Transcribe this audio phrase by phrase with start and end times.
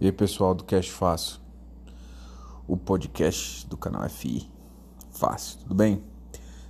[0.00, 1.38] E aí, pessoal do Cash Fácil,
[2.66, 4.50] o podcast do canal FI
[5.12, 6.02] Fácil, tudo bem?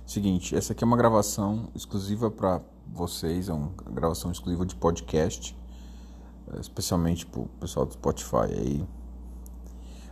[0.05, 5.57] Seguinte, essa aqui é uma gravação exclusiva para vocês, é uma gravação exclusiva de podcast,
[6.53, 8.87] eh, especialmente para o pessoal do Spotify aí.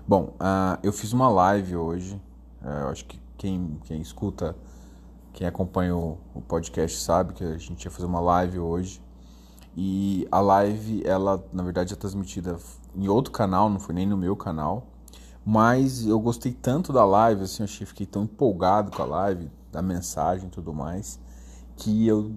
[0.07, 2.19] Bom, uh, eu fiz uma live hoje,
[2.63, 4.55] uh, acho que quem, quem escuta,
[5.33, 8.99] quem acompanha o, o podcast sabe que a gente ia fazer uma live hoje.
[9.77, 12.57] E a live, ela na verdade é transmitida
[12.95, 14.87] em outro canal, não foi nem no meu canal.
[15.45, 19.81] Mas eu gostei tanto da live, assim, eu fiquei tão empolgado com a live, da
[19.81, 21.19] mensagem e tudo mais,
[21.75, 22.33] que eu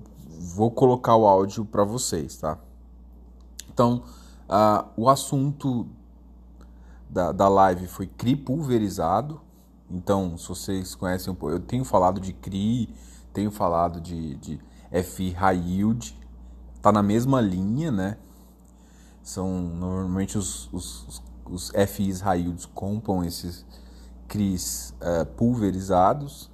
[0.55, 2.59] vou colocar o áudio para vocês, tá?
[3.73, 4.03] Então,
[4.49, 5.87] uh, o assunto
[7.09, 9.41] da, da live foi CRI pulverizado.
[9.89, 12.93] Então, se vocês conhecem, eu tenho falado de CRI,
[13.33, 14.61] tenho falado de, de
[15.05, 16.19] FI High Yield,
[16.83, 18.17] tá na mesma linha, né?
[19.27, 23.67] São normalmente os, os, os FIs high compram esses
[24.29, 26.49] CRIs uh, pulverizados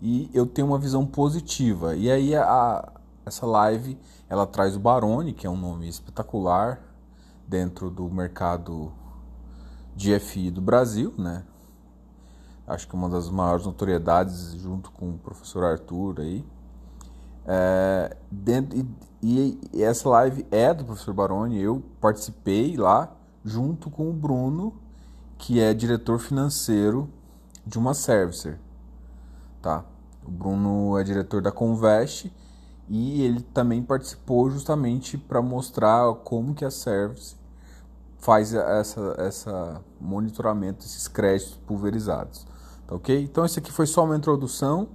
[0.00, 1.96] e eu tenho uma visão positiva.
[1.96, 2.92] E aí a,
[3.26, 6.80] essa live ela traz o Baroni, que é um nome espetacular
[7.44, 8.92] dentro do mercado
[9.96, 11.42] de FI do Brasil, né?
[12.68, 16.44] Acho que uma das maiores notoriedades junto com o professor Arthur aí.
[17.44, 18.86] É, dentro, e,
[19.24, 23.10] e, essa live é do professor Baroni, eu participei lá
[23.42, 24.74] junto com o Bruno,
[25.38, 27.08] que é diretor financeiro
[27.66, 28.58] de uma servicer.
[29.62, 29.84] Tá?
[30.26, 32.30] O Bruno é diretor da Convest
[32.88, 37.36] e ele também participou justamente para mostrar como que a service
[38.18, 42.46] faz essa, essa monitoramento desses créditos pulverizados.
[42.86, 43.22] Tá ok?
[43.22, 44.88] Então, esse aqui foi só uma introdução.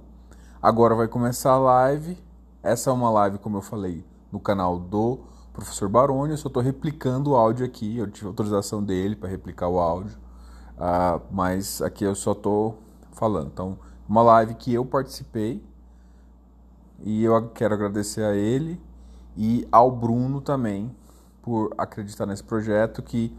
[0.62, 2.16] Agora vai começar a live
[2.62, 5.20] essa é uma live, como eu falei, no canal do
[5.52, 6.32] professor Baroni.
[6.32, 7.98] Eu só estou replicando o áudio aqui.
[7.98, 10.16] Eu tive autorização dele para replicar o áudio,
[10.76, 12.78] uh, mas aqui eu só estou
[13.12, 13.48] falando.
[13.52, 15.62] Então, uma live que eu participei
[17.00, 18.80] e eu quero agradecer a ele
[19.36, 20.94] e ao Bruno também
[21.42, 23.34] por acreditar nesse projeto que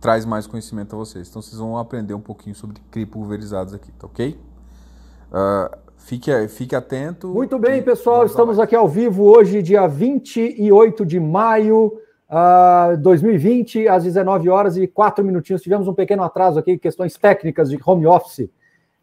[0.00, 1.28] traz mais conhecimento a vocês.
[1.28, 4.40] Então, vocês vão aprender um pouquinho sobre CRI pulverizados aqui, tá ok?
[5.30, 7.28] Uh, Fique, fique atento.
[7.28, 8.24] Muito bem, pessoal.
[8.24, 14.76] Estamos aqui ao vivo hoje, dia 28 de maio de uh, 2020, às 19 horas
[14.76, 15.62] e 4 minutinhos.
[15.62, 18.50] Tivemos um pequeno atraso aqui, questões técnicas de home office,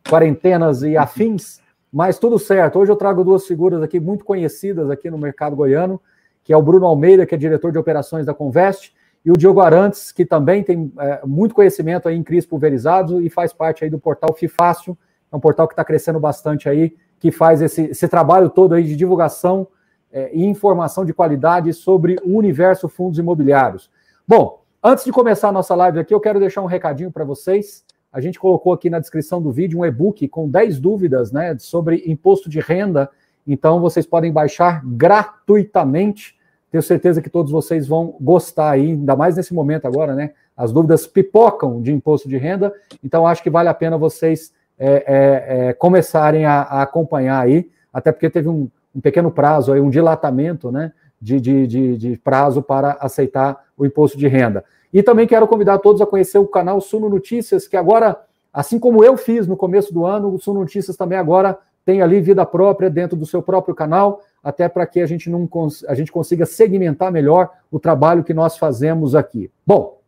[0.10, 1.62] quarentenas e afins,
[1.92, 2.80] mas tudo certo.
[2.80, 6.02] Hoje eu trago duas figuras aqui muito conhecidas aqui no mercado goiano,
[6.44, 8.94] que é o Bruno Almeida, que é diretor de operações da Convest,
[9.26, 13.30] e o Diogo Arantes, que também tem é, muito conhecimento aí em CRIs pulverizados e
[13.30, 14.98] faz parte aí do portal FIFácil,
[15.34, 18.84] é um portal que está crescendo bastante aí, que faz esse, esse trabalho todo aí
[18.84, 19.68] de divulgação
[20.12, 23.90] é, e informação de qualidade sobre o universo fundos imobiliários.
[24.28, 27.84] Bom, antes de começar a nossa live aqui, eu quero deixar um recadinho para vocês.
[28.12, 32.04] A gente colocou aqui na descrição do vídeo um e-book com 10 dúvidas né, sobre
[32.06, 33.10] imposto de renda.
[33.46, 36.38] Então, vocês podem baixar gratuitamente.
[36.70, 40.32] Tenho certeza que todos vocês vão gostar aí, ainda mais nesse momento agora, né?
[40.56, 42.72] As dúvidas pipocam de imposto de renda.
[43.04, 47.70] Então, acho que vale a pena vocês é, é, é, começarem a, a, acompanhar aí,
[47.92, 50.92] até porque teve um, um pequeno prazo, aí, um dilatamento né,
[51.22, 54.64] de, de, de, de, prazo para aceitar o imposto de renda.
[54.92, 58.20] E também quero convidar todos a conhecer o canal Suno Notícias, que agora,
[58.52, 62.22] assim como eu fiz no começo do ano, o Suno Notícias também agora tem ali
[62.22, 65.48] vida própria dentro do seu próprio canal, até para que a gente, não
[65.88, 69.52] a gente consiga segmentar melhor o trabalho que nós fazemos aqui.
[69.66, 70.00] Bom,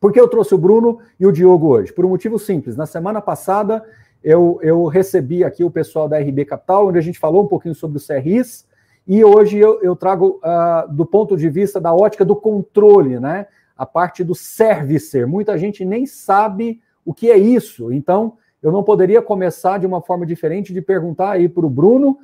[0.00, 1.92] por que eu trouxe o Bruno e o Diogo hoje?
[1.92, 2.76] Por um motivo simples.
[2.76, 3.84] Na semana passada
[4.22, 7.74] eu, eu recebi aqui o pessoal da RB Capital, onde a gente falou um pouquinho
[7.74, 8.66] sobre o CRIs,
[9.06, 13.46] e hoje eu, eu trago uh, do ponto de vista da ótica do controle, né?
[13.76, 15.26] A parte do servicer.
[15.26, 17.92] Muita gente nem sabe o que é isso.
[17.92, 22.18] Então, eu não poderia começar de uma forma diferente de perguntar aí para o Bruno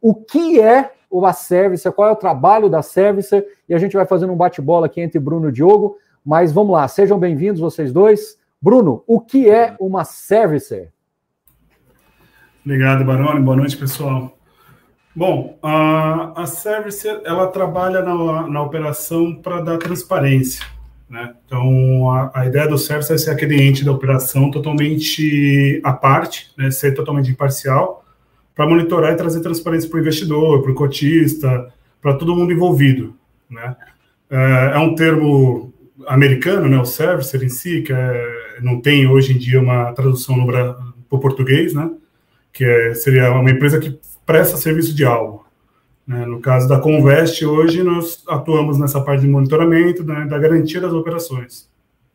[0.00, 4.06] o que é o Servicer, qual é o trabalho da Servicer, e a gente vai
[4.06, 5.98] fazendo um bate-bola aqui entre Bruno e Diogo.
[6.24, 8.38] Mas vamos lá, sejam bem-vindos vocês dois.
[8.62, 10.92] Bruno, o que é uma Servicer?
[12.64, 13.40] Obrigado, Baroni.
[13.40, 14.36] Boa noite, pessoal.
[15.16, 20.64] Bom, a, a Service ela trabalha na, na operação para dar transparência.
[21.08, 21.34] Né?
[21.44, 26.50] Então, a, a, ideia do Service é ser aquele ente da operação totalmente à parte,
[26.56, 26.70] né?
[26.70, 28.04] ser totalmente imparcial,
[28.54, 33.16] para monitorar e trazer transparência para o investidor, para o cotista, para todo mundo envolvido.
[33.48, 33.74] Né?
[34.30, 35.72] É, é, um termo
[36.06, 36.78] americano, né?
[36.78, 40.78] o Service em si, que é, não tem hoje em dia uma tradução para
[41.08, 41.90] o português, né?
[42.52, 45.46] Que é, seria uma empresa que presta serviço de algo.
[46.06, 46.26] Né?
[46.26, 50.92] No caso da Convest, hoje nós atuamos nessa parte de monitoramento, né, da garantia das
[50.92, 51.68] operações.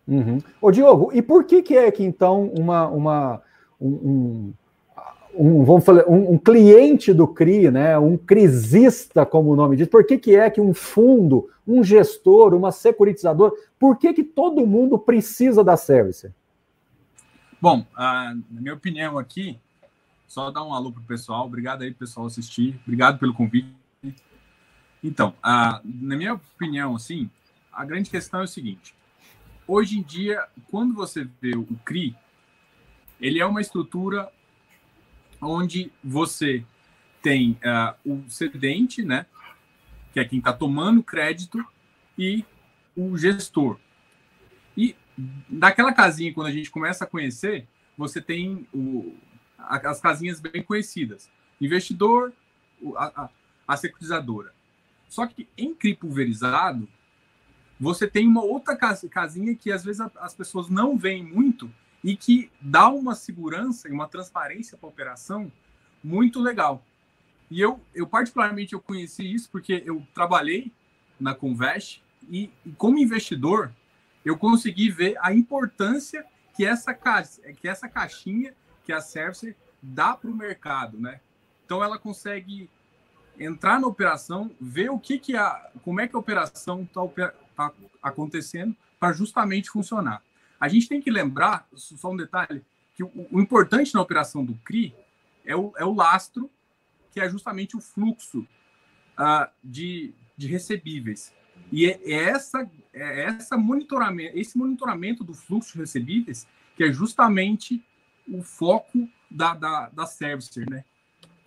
[0.07, 0.39] Uhum.
[0.61, 3.41] Ô Diogo, e por que, que é que então uma, uma
[3.79, 4.53] um, um
[5.37, 9.87] um, vamos falar, um, um, cliente do CRI, né, um crisista, como o nome diz,
[9.87, 14.65] por que, que é que um fundo, um gestor, uma securitizadora, por que, que todo
[14.65, 16.31] mundo precisa da Service?
[17.61, 19.59] Bom, uh, na minha opinião aqui,
[20.27, 23.67] só dar um alô pro pessoal, obrigado aí pessoal assistir, obrigado pelo convite.
[25.03, 27.29] Então, na minha opinião, assim,
[27.71, 28.95] a grande questão é o seguinte,
[29.67, 32.15] hoje em dia, quando você vê o CRI,
[33.19, 34.31] ele é uma estrutura
[35.39, 36.63] onde você
[37.21, 39.25] tem uh, o cedente, né,
[40.13, 41.65] que é quem está tomando crédito,
[42.17, 42.45] e
[42.95, 43.77] o gestor.
[44.77, 44.95] E
[45.47, 47.67] daquela casinha, quando a gente começa a conhecer,
[47.97, 49.13] você tem o,
[49.67, 51.29] as casinhas bem conhecidas:
[51.59, 52.33] investidor,
[52.95, 53.29] a, a,
[53.67, 54.53] a securitizadora.
[55.07, 55.97] Só que em CRI
[57.79, 61.71] você tem uma outra casinha que às vezes as pessoas não veem muito,
[62.05, 65.51] e que dá uma segurança e uma transparência para a operação
[66.03, 66.85] muito legal.
[67.49, 70.71] E eu, eu particularmente eu conheci isso porque eu trabalhei
[71.19, 73.71] na Convest e, e como investidor
[74.23, 76.23] eu consegui ver a importância
[76.55, 76.93] que essa
[77.59, 78.53] que essa caixinha
[78.85, 81.19] que a Service dá para o mercado, né?
[81.65, 82.69] Então ela consegue
[83.37, 87.01] entrar na operação, ver o que que a, como é que a operação está
[87.55, 87.71] tá
[88.01, 90.21] acontecendo para justamente funcionar.
[90.59, 92.63] A gente tem que lembrar, só um detalhe,
[92.95, 94.95] que o, o importante na operação do CRI
[95.43, 96.49] é o, é o lastro,
[97.11, 98.47] que é justamente o fluxo
[99.19, 101.33] uh, de, de recebíveis.
[101.71, 106.91] E é, é essa, é essa monitoramento, esse monitoramento do fluxo de recebíveis que é
[106.91, 107.83] justamente
[108.31, 110.83] o foco da, da, da Servicer, né?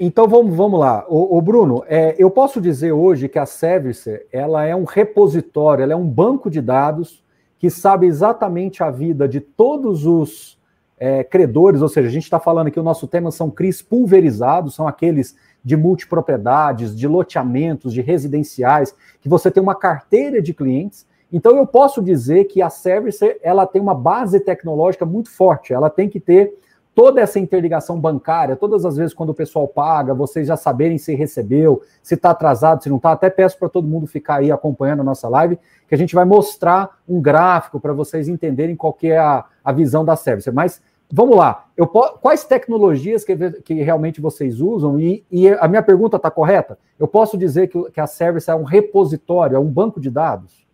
[0.01, 1.05] Então vamos, vamos lá.
[1.09, 5.83] O, o Bruno, é, eu posso dizer hoje que a Servicer ela é um repositório,
[5.83, 7.25] ela é um banco de dados
[7.59, 10.57] que sabe exatamente a vida de todos os
[10.99, 14.75] é, credores, ou seja, a gente está falando que o nosso tema são CRIs pulverizados,
[14.75, 21.07] são aqueles de multipropriedades, de loteamentos, de residenciais, que você tem uma carteira de clientes.
[21.33, 25.91] Então eu posso dizer que a Servicer ela tem uma base tecnológica muito forte, ela
[25.91, 26.55] tem que ter
[26.99, 31.15] toda essa interligação bancária, todas as vezes quando o pessoal paga, vocês já saberem se
[31.15, 33.13] recebeu, se está atrasado, se não está.
[33.13, 36.25] Até peço para todo mundo ficar aí acompanhando a nossa live, que a gente vai
[36.25, 40.51] mostrar um gráfico para vocês entenderem qual que é a, a visão da Service.
[40.51, 44.99] Mas vamos lá, eu, quais tecnologias que, que realmente vocês usam?
[44.99, 46.77] E, e a minha pergunta está correta?
[46.99, 50.68] Eu posso dizer que, que a Service é um repositório, é um banco de dados?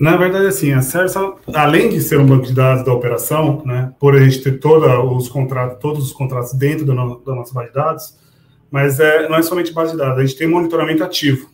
[0.00, 1.16] Na verdade, assim, a Service,
[1.54, 5.00] além de ser um banco de dados da operação, né, por a gente ter toda
[5.00, 8.18] os contratos, todos os contratos dentro da, no, da nossa base de dados,
[8.70, 11.48] mas é, não é somente base de dados, a gente tem monitoramento ativo.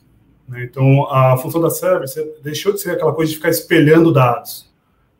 [0.49, 4.73] Né, então, a função da Service deixou de ser aquela coisa de ficar espelhando dados.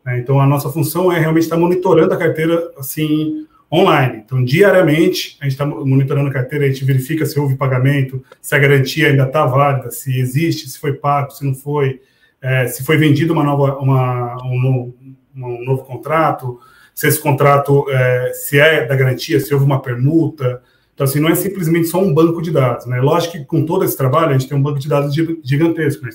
[0.05, 4.23] Né, então, a nossa função é realmente estar monitorando a carteira, assim, online.
[4.25, 8.55] Então, diariamente, a gente está monitorando a carteira, a gente verifica se houve pagamento, se
[8.55, 12.01] a garantia ainda está válida, se existe, se foi pago, se não foi,
[12.45, 14.95] é, se foi vendido uma nova, uma, um, novo,
[15.35, 16.61] um novo contrato,
[16.95, 20.63] se esse contrato é, se é da garantia, se houve uma permuta.
[20.93, 22.85] Então, assim, não é simplesmente só um banco de dados.
[22.85, 23.01] Né?
[23.01, 26.05] Lógico que com todo esse trabalho, a gente tem um banco de dados gigantesco.
[26.05, 26.11] Né?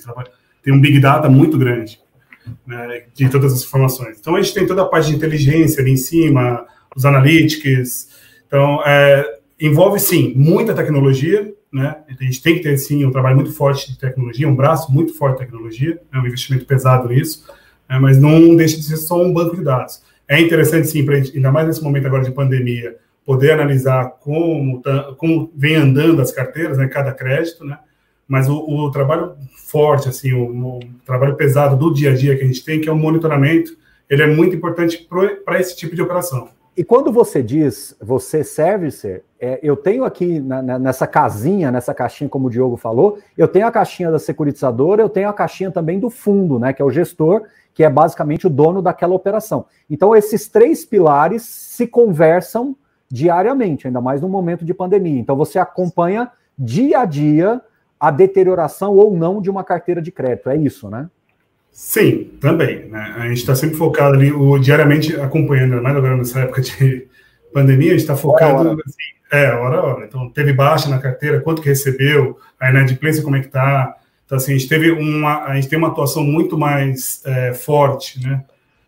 [0.62, 2.00] Tem um big data muito grande
[2.66, 3.06] né?
[3.12, 4.18] de todas as informações.
[4.20, 6.64] Então, a gente tem toda a parte de inteligência ali em cima,
[6.96, 8.08] os analytics.
[8.46, 9.26] Então, é,
[9.60, 11.98] envolve, sim, muita tecnologia, né?
[12.08, 15.14] A gente tem que ter, sim, um trabalho muito forte de tecnologia, um braço muito
[15.14, 17.46] forte de tecnologia, é um investimento pesado nisso,
[17.88, 18.00] né?
[18.00, 20.02] mas não deixa de ser só um banco de dados.
[20.28, 25.14] É interessante, sim, para ainda mais nesse momento agora de pandemia, poder analisar como, tá,
[25.18, 27.78] como vem andando as carteiras, né, cada crédito, né?
[28.28, 29.36] Mas o, o trabalho
[29.68, 32.88] forte, assim, o, o, trabalho pesado do dia a dia que a gente tem, que
[32.88, 33.76] é o monitoramento,
[34.10, 35.08] ele é muito importante
[35.44, 36.50] para esse tipo de operação.
[36.78, 41.94] E quando você diz, você servicer, é, eu tenho aqui na, na, nessa casinha, nessa
[41.94, 45.72] caixinha, como o Diogo falou, eu tenho a caixinha da securitizadora, eu tenho a caixinha
[45.72, 49.66] também do fundo, né, que é o gestor, que é basicamente o dono daquela operação.
[49.90, 52.76] Então, esses três pilares se conversam
[53.10, 55.20] diariamente, ainda mais no momento de pandemia.
[55.20, 57.62] Então, você acompanha dia a dia
[58.00, 60.50] a deterioração ou não de uma carteira de crédito.
[60.50, 61.10] É isso, né?
[61.72, 62.88] Sim, também.
[62.90, 63.16] Né?
[63.18, 67.08] A gente está sempre focado ali, o, diariamente acompanhando, mais agora nessa época de
[67.54, 68.84] pandemia, a gente está focado hora, hora.
[68.86, 70.06] Assim, é, hora a hora.
[70.06, 73.96] Então, teve baixa na carteira, quanto que recebeu, a inadimplência como é que está.
[74.26, 78.22] Então, assim, a gente teve uma, a gente tem uma atuação muito mais é, forte,
[78.22, 78.44] né,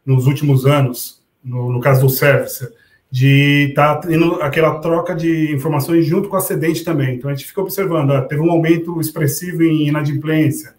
[0.06, 2.68] nos últimos anos, no, no caso do service,
[3.10, 7.16] de estar tá tendo aquela troca de informações junto com a cedente também.
[7.16, 10.74] Então, a gente fica observando, ah, teve um aumento expressivo em inadimplência,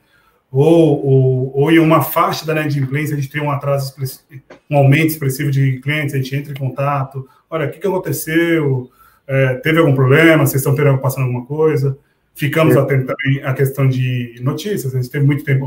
[0.53, 3.95] ou, ou, ou em uma faixa da inadimplência a gente tem um atraso,
[4.71, 8.91] um aumento expressivo de clientes, a gente entra em contato, olha, o que, que aconteceu,
[9.27, 11.97] é, teve algum problema, vocês estão tendo, passando alguma coisa,
[12.35, 12.79] ficamos é.
[12.79, 15.65] atentos também à questão de notícias, a gente teve muito tempo,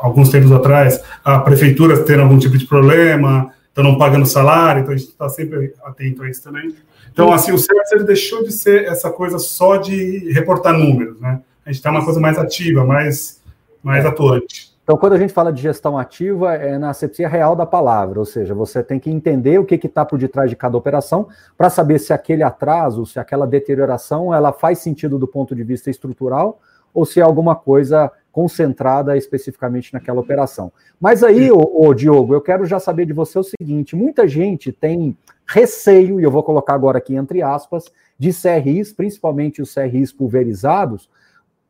[0.00, 4.94] alguns tempos atrás, a prefeitura tendo algum tipo de problema, estão não pagando salário, então
[4.94, 6.74] a gente está sempre atento a isso também.
[7.12, 11.40] Então, assim, o CERS ele deixou de ser essa coisa só de reportar números, né?
[11.64, 13.37] A gente está uma coisa mais ativa, mais,
[13.82, 14.08] mais é.
[14.08, 14.76] atuante.
[14.82, 18.24] Então, quando a gente fala de gestão ativa, é na acepção real da palavra, ou
[18.24, 21.98] seja, você tem que entender o que está por detrás de cada operação para saber
[21.98, 26.58] se aquele atraso, se aquela deterioração, ela faz sentido do ponto de vista estrutural
[26.94, 30.72] ou se é alguma coisa concentrada especificamente naquela operação.
[31.00, 34.72] Mas aí, ô, ô, Diogo, eu quero já saber de você o seguinte: muita gente
[34.72, 35.16] tem
[35.46, 41.08] receio, e eu vou colocar agora aqui entre aspas, de CRIs, principalmente os CRIs pulverizados,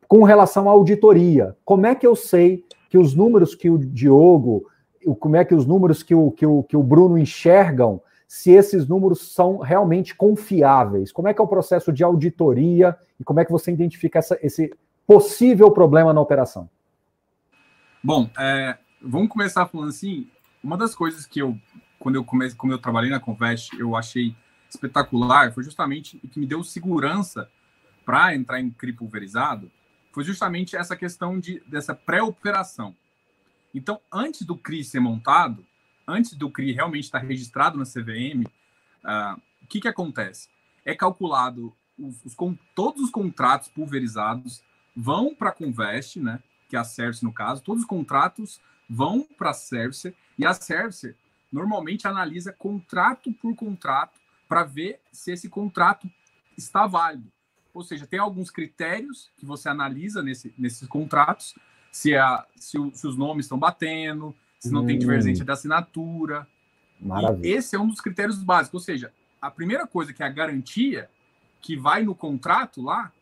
[0.09, 1.55] com relação à auditoria.
[1.65, 4.67] Como é que eu sei que os números que o Diogo,
[5.21, 8.88] como é que os números que o, que o, que o Bruno enxergam, se esses
[8.88, 11.12] números são realmente confiáveis?
[11.12, 14.38] Como é que é o processo de auditoria e como é que você identifica essa,
[14.43, 14.73] esse
[15.07, 16.69] possível problema na operação?
[18.03, 20.27] Bom, é, vamos começar falando assim.
[20.65, 21.57] Uma das coisas que eu,
[22.00, 24.35] quando eu comecei, como eu trabalhei na Convest, eu achei
[24.69, 27.49] espetacular foi justamente que me deu segurança
[28.05, 28.93] para entrar em CRI
[30.18, 32.92] foi justamente essa questão de, dessa pré-operação.
[33.72, 35.64] Então, antes do CRI ser montado,
[36.08, 38.48] antes do CRI realmente estar registrado na CVM, uh,
[39.04, 40.48] ah, o que, que acontece?
[40.84, 44.60] É calculado os, os, com, todos os contratos pulverizados
[44.96, 48.60] vão para a Convest, né, que é a Service no caso, todos os contratos
[48.90, 51.14] vão para a Service e a Service
[51.52, 56.10] normalmente analisa contrato por contrato para ver se esse contrato
[56.56, 57.30] está válido.
[57.72, 61.54] Ou seja, tem alguns critérios que você analisa nesse, nesses contratos,
[61.92, 64.87] se, a, se, o, se os nomes estão batendo, se não hum.
[64.87, 66.46] tem divergência da assinatura.
[67.00, 67.46] Maravilha.
[67.46, 68.80] E esse é um dos critérios básicos.
[68.80, 71.08] Ou seja, a primeira coisa que é a garantia
[71.60, 73.12] que vai no contrato lá,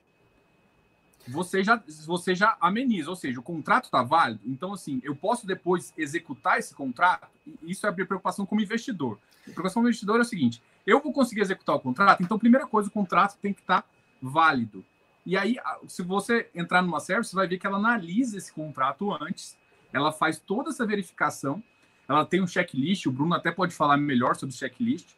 [1.29, 4.41] você já, você já ameniza, ou seja, o contrato está válido.
[4.47, 7.27] Então, assim, eu posso depois executar esse contrato.
[7.63, 9.19] Isso é a preocupação como investidor.
[9.41, 12.67] A preocupação como investidor é o seguinte: eu vou conseguir executar o contrato, então, primeira
[12.67, 13.89] coisa, o contrato tem que estar tá
[14.21, 14.85] válido.
[15.25, 15.57] E aí,
[15.89, 19.57] se você entrar numa service, você vai ver que ela analisa esse contrato antes,
[19.93, 21.63] ela faz toda essa verificação,
[22.09, 25.09] ela tem um checklist, o Bruno até pode falar melhor sobre o checklist.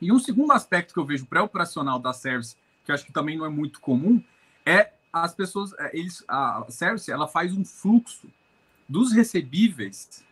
[0.00, 3.36] E um segundo aspecto que eu vejo pré-operacional da service, que eu acho que também
[3.36, 4.22] não é muito comum,
[4.64, 8.28] é as pessoas, é, eles, a service, ela faz um fluxo
[8.88, 10.24] dos recebíveis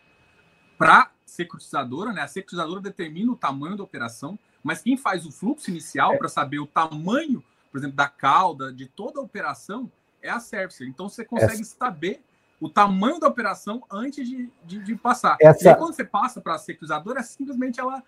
[0.79, 2.23] para securitizadora, né?
[2.23, 6.61] A securitizadora determina o tamanho da operação, mas quem faz o fluxo inicial para saber
[6.61, 7.43] o tamanho
[7.77, 9.91] por exemplo, da cauda, de toda a operação,
[10.23, 10.83] é a service.
[10.83, 11.77] Então você consegue Essa...
[11.79, 12.23] saber
[12.59, 15.37] o tamanho da operação antes de, de, de passar.
[15.39, 15.63] Essa...
[15.63, 18.03] E aí, quando você passa para a securizadora, é simplesmente ela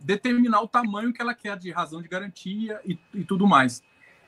[0.00, 3.80] determinar o tamanho que ela quer de razão de garantia e, e tudo mais.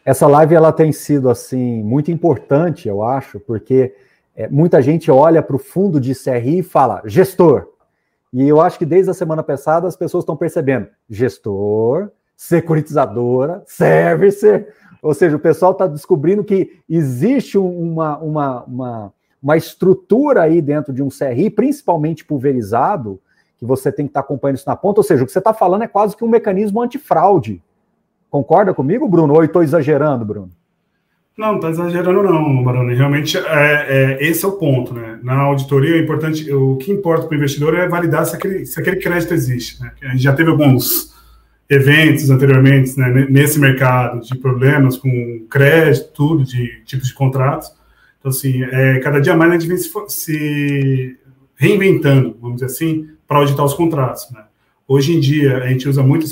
[0.05, 3.97] Essa live ela tem sido assim muito importante, eu acho, porque
[4.37, 7.67] é, muita gente olha para o fundo de CRI e fala gestor.
[8.33, 14.75] E eu acho que desde a semana passada as pessoas estão percebendo gestor, securitizadora, servicer.
[15.05, 20.95] Ou seja, o pessoal está descobrindo que existe uma, uma, uma, uma, estrutura aí dentro
[20.95, 23.21] de um CRI, principalmente pulverizado,
[23.59, 25.01] que você tem que estar tá acompanhando isso na ponta.
[25.01, 27.63] Ou seja, o que você está falando é quase que um mecanismo antifraude.
[28.31, 29.35] Concorda comigo, Bruno?
[29.35, 30.51] Ou estou exagerando, Bruno?
[31.37, 32.95] Não, está exagerando não, Baroni.
[32.95, 33.43] Realmente, é,
[34.23, 35.19] é, esse é o ponto, né?
[35.23, 38.81] Na auditoria, é importante, o que importa para o investidor é validar se aquele, se
[38.81, 39.83] aquele crédito existe.
[39.83, 39.93] Né?
[40.03, 41.14] A gente já teve alguns
[41.69, 47.73] eventos anteriormente né, nesse mercado de problemas com crédito, tudo de tipos de contratos.
[48.19, 51.17] Então, assim, é, cada dia mais a gente vem se, se
[51.57, 54.31] reinventando, vamos dizer assim, para auditar os contratos.
[54.31, 54.43] Né?
[54.87, 56.27] Hoje em dia, a gente usa muito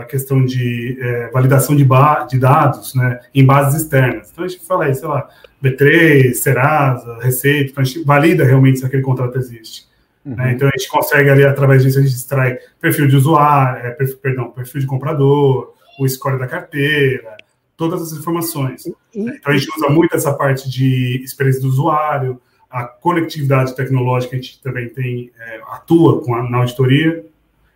[0.00, 1.86] a questão de é, validação de,
[2.28, 4.30] de, dados né, em bases externas.
[4.32, 5.28] Então, a gente fala aí, sei lá,
[5.62, 9.85] B3, Serasa, Receita, então a gente valida realmente se aquele contrato existe.
[10.26, 10.34] Uhum.
[10.34, 10.52] Né?
[10.52, 14.18] Então a gente consegue ali, através disso, a gente extrai perfil de usuário, é, perfil,
[14.18, 17.36] perdão, perfil de comprador, o score da carteira,
[17.76, 18.86] todas as informações.
[18.86, 24.34] E, então a gente usa muito essa parte de experiência do usuário, a conectividade tecnológica
[24.34, 27.24] a gente também tem, é, atua com a, na auditoria,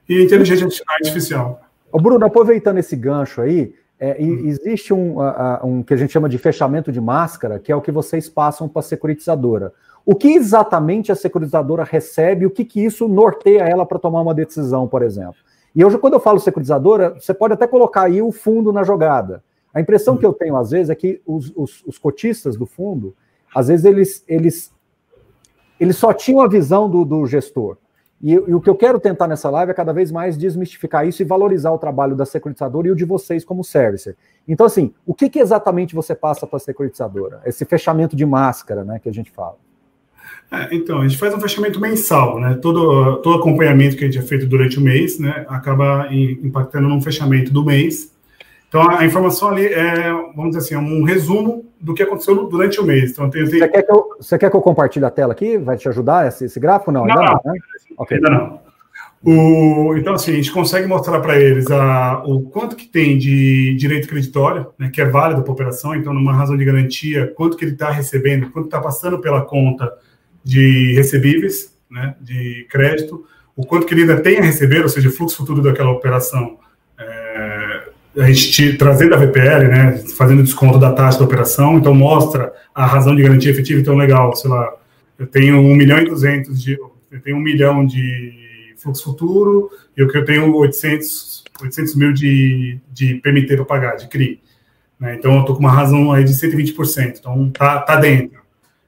[0.09, 1.63] e a inteligência artificial.
[1.93, 4.47] Ô Bruno, aproveitando esse gancho aí, é, hum.
[4.47, 5.17] existe um,
[5.63, 8.69] um, que a gente chama de fechamento de máscara, que é o que vocês passam
[8.69, 9.73] para a securitizadora.
[10.05, 14.35] O que exatamente a securitizadora recebe, o que, que isso norteia ela para tomar uma
[14.35, 15.37] decisão, por exemplo?
[15.77, 19.45] E hoje, quando eu falo securitizadora, você pode até colocar aí o fundo na jogada.
[19.73, 23.15] A impressão que eu tenho, às vezes, é que os, os, os cotistas do fundo,
[23.55, 24.73] às vezes, eles, eles
[25.81, 27.79] eles só tinham a visão do, do gestor.
[28.23, 31.23] E, e, o que eu quero tentar nessa live é cada vez mais desmistificar isso
[31.23, 34.15] e valorizar o trabalho da securitizadora e o de vocês como servicer.
[34.47, 37.41] Então, assim, o que, que exatamente você passa para a securitizadora?
[37.47, 39.57] Esse fechamento de máscara, né, que a gente fala.
[40.53, 42.59] É, então, a gente faz um fechamento mensal, né?
[42.61, 47.01] Todo, todo acompanhamento que a gente é feito durante o mês, né, acaba impactando num
[47.01, 48.13] fechamento do mês.
[48.69, 52.81] Então, a informação ali é, vamos dizer assim, é um resumo do que aconteceu durante
[52.81, 53.13] o mês.
[53.13, 53.59] Então, tem, tem...
[53.59, 55.57] Você, quer que eu, você quer que eu compartilhe a tela aqui?
[55.57, 56.93] Vai te ajudar esse, esse gráfico?
[56.93, 57.41] Não, não, ainda não.
[57.45, 57.61] não né?
[57.97, 58.17] okay.
[58.19, 58.71] Ainda não.
[59.23, 63.75] O, então, assim, a gente consegue mostrar para eles a, o quanto que tem de
[63.75, 67.57] direito creditório, né, que é válido para a operação, então, numa razão de garantia, quanto
[67.57, 69.93] que ele está recebendo, quanto está passando pela conta
[70.43, 75.11] de recebíveis, né, de crédito, o quanto que ele ainda tem a receber, ou seja,
[75.11, 76.59] o fluxo futuro daquela operação
[78.21, 82.85] a gente trazendo a VPL, né, fazendo desconto da taxa da operação, então mostra a
[82.85, 84.73] razão de garantia efetiva, então legal, sei lá,
[85.19, 86.79] eu tenho um milhão e duzentos de,
[87.11, 92.13] eu tenho um milhão de fluxo futuro e o que eu tenho 800, 800 mil
[92.13, 94.41] de, de PMT para pagar, de CRI.
[94.99, 98.41] Né, então eu estou com uma razão aí de 120%, então tá, tá dentro.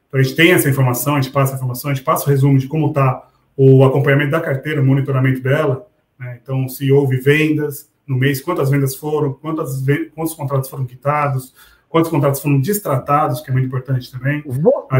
[0.08, 2.28] Então a gente tem essa informação, a gente passa a informação, a gente passa o
[2.28, 5.86] resumo de como está o acompanhamento da carteira, o monitoramento dela,
[6.18, 9.82] né, então se houve vendas, no mês, quantas vendas foram, quantas,
[10.14, 11.54] quantos contratos foram quitados,
[11.88, 14.42] quantos contratos foram distratados, que é muito importante também.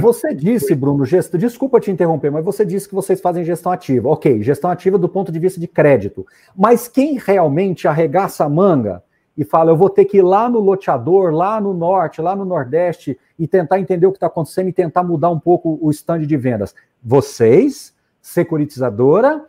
[0.00, 4.08] Você disse, Bruno, gesto, desculpa te interromper, mas você disse que vocês fazem gestão ativa.
[4.10, 6.26] Ok, gestão ativa do ponto de vista de crédito.
[6.54, 9.02] Mas quem realmente arregaça a manga
[9.34, 12.44] e fala, eu vou ter que ir lá no loteador, lá no norte, lá no
[12.44, 16.26] nordeste, e tentar entender o que está acontecendo e tentar mudar um pouco o stand
[16.26, 16.74] de vendas?
[17.02, 19.46] Vocês, securitizadora,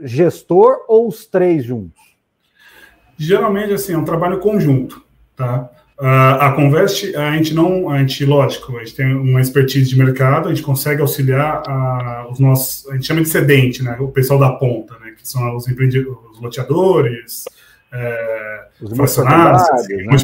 [0.00, 2.11] gestor ou os três juntos?
[3.22, 5.00] Geralmente, assim, é um trabalho conjunto,
[5.36, 5.70] tá?
[5.98, 9.96] A, a Convest, a gente não, a gente, lógico, a gente tem uma expertise de
[9.96, 13.96] mercado, a gente consegue auxiliar a, os nossos, a gente chama de cedente, né?
[14.00, 15.12] O pessoal da ponta, né?
[15.16, 17.44] Que são os empreendedores, os loteadores,
[17.92, 20.18] é, os fracionados, né?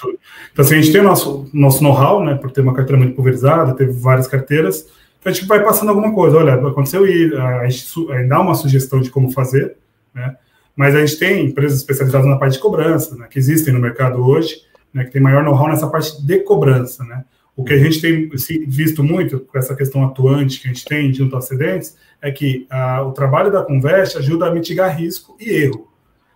[0.00, 0.18] tudo.
[0.50, 2.34] Então, assim, a gente tem o nosso, nosso know-how, né?
[2.34, 4.86] Por ter uma carteira muito pulverizada, ter várias carteiras,
[5.20, 6.38] então a gente vai passando alguma coisa.
[6.38, 9.76] Olha, aconteceu e a gente, a gente dá uma sugestão de como fazer,
[10.14, 10.36] né?
[10.78, 14.24] Mas a gente tem empresas especializadas na parte de cobrança, né, que existem no mercado
[14.24, 14.62] hoje,
[14.94, 17.24] né, que tem maior know-how nessa parte de cobrança, né.
[17.56, 18.30] O que a gente tem
[18.68, 22.64] visto muito com essa questão atuante que a gente tem junto aos acidentes é que
[22.70, 25.88] a, o trabalho da Convest ajuda a mitigar risco e erro.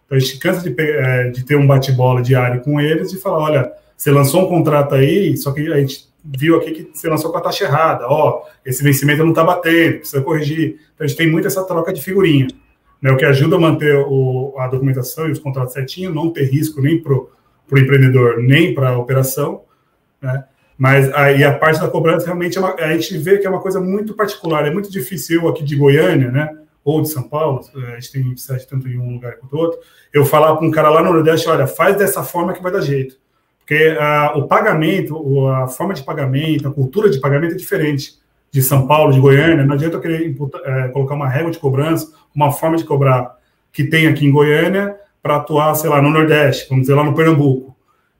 [0.04, 3.38] Então a gente cansa de, é, de ter um bate-bola diário com eles e falar,
[3.38, 7.30] olha, você lançou um contrato aí, só que a gente viu aqui que você lançou
[7.30, 10.80] com a taxa errada, ó, esse vencimento não está batendo, precisa corrigir.
[10.94, 12.48] Então a gente tem muito essa troca de figurinha
[13.02, 16.44] né, o que ajuda a manter o, a documentação e os contratos certinho, não ter
[16.44, 17.28] risco nem para o
[17.72, 19.62] empreendedor, nem para a operação,
[20.20, 20.44] né?
[20.78, 23.60] Mas aí a parte da cobrança realmente é uma, a gente vê que é uma
[23.60, 26.56] coisa muito particular, é muito difícil eu aqui de Goiânia, né?
[26.84, 29.80] Ou de São Paulo, a gente tem sede tanto em um lugar quanto outro,
[30.12, 32.80] eu falar para um cara lá no Nordeste, olha, faz dessa forma que vai dar
[32.80, 33.16] jeito.
[33.58, 38.21] Porque a, o pagamento, a forma de pagamento, a cultura de pagamento é diferente
[38.52, 41.58] de São Paulo, de Goiânia, não adianta eu querer imputar, é, colocar uma régua de
[41.58, 43.34] cobrança, uma forma de cobrar
[43.72, 47.14] que tem aqui em Goiânia para atuar, sei lá, no Nordeste, vamos dizer, lá no
[47.14, 47.74] Pernambuco.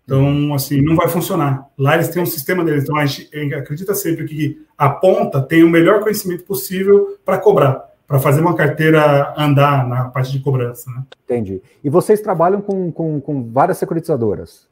[0.05, 1.67] Então, assim, não vai funcionar.
[1.79, 5.63] Lá eles têm um sistema deles, então a gente acredita sempre que a ponta tem
[5.63, 10.91] o melhor conhecimento possível para cobrar, para fazer uma carteira andar na parte de cobrança.
[10.91, 11.03] Né?
[11.25, 11.61] Entendi.
[11.85, 14.67] E vocês trabalham com, com, com várias securitizadoras?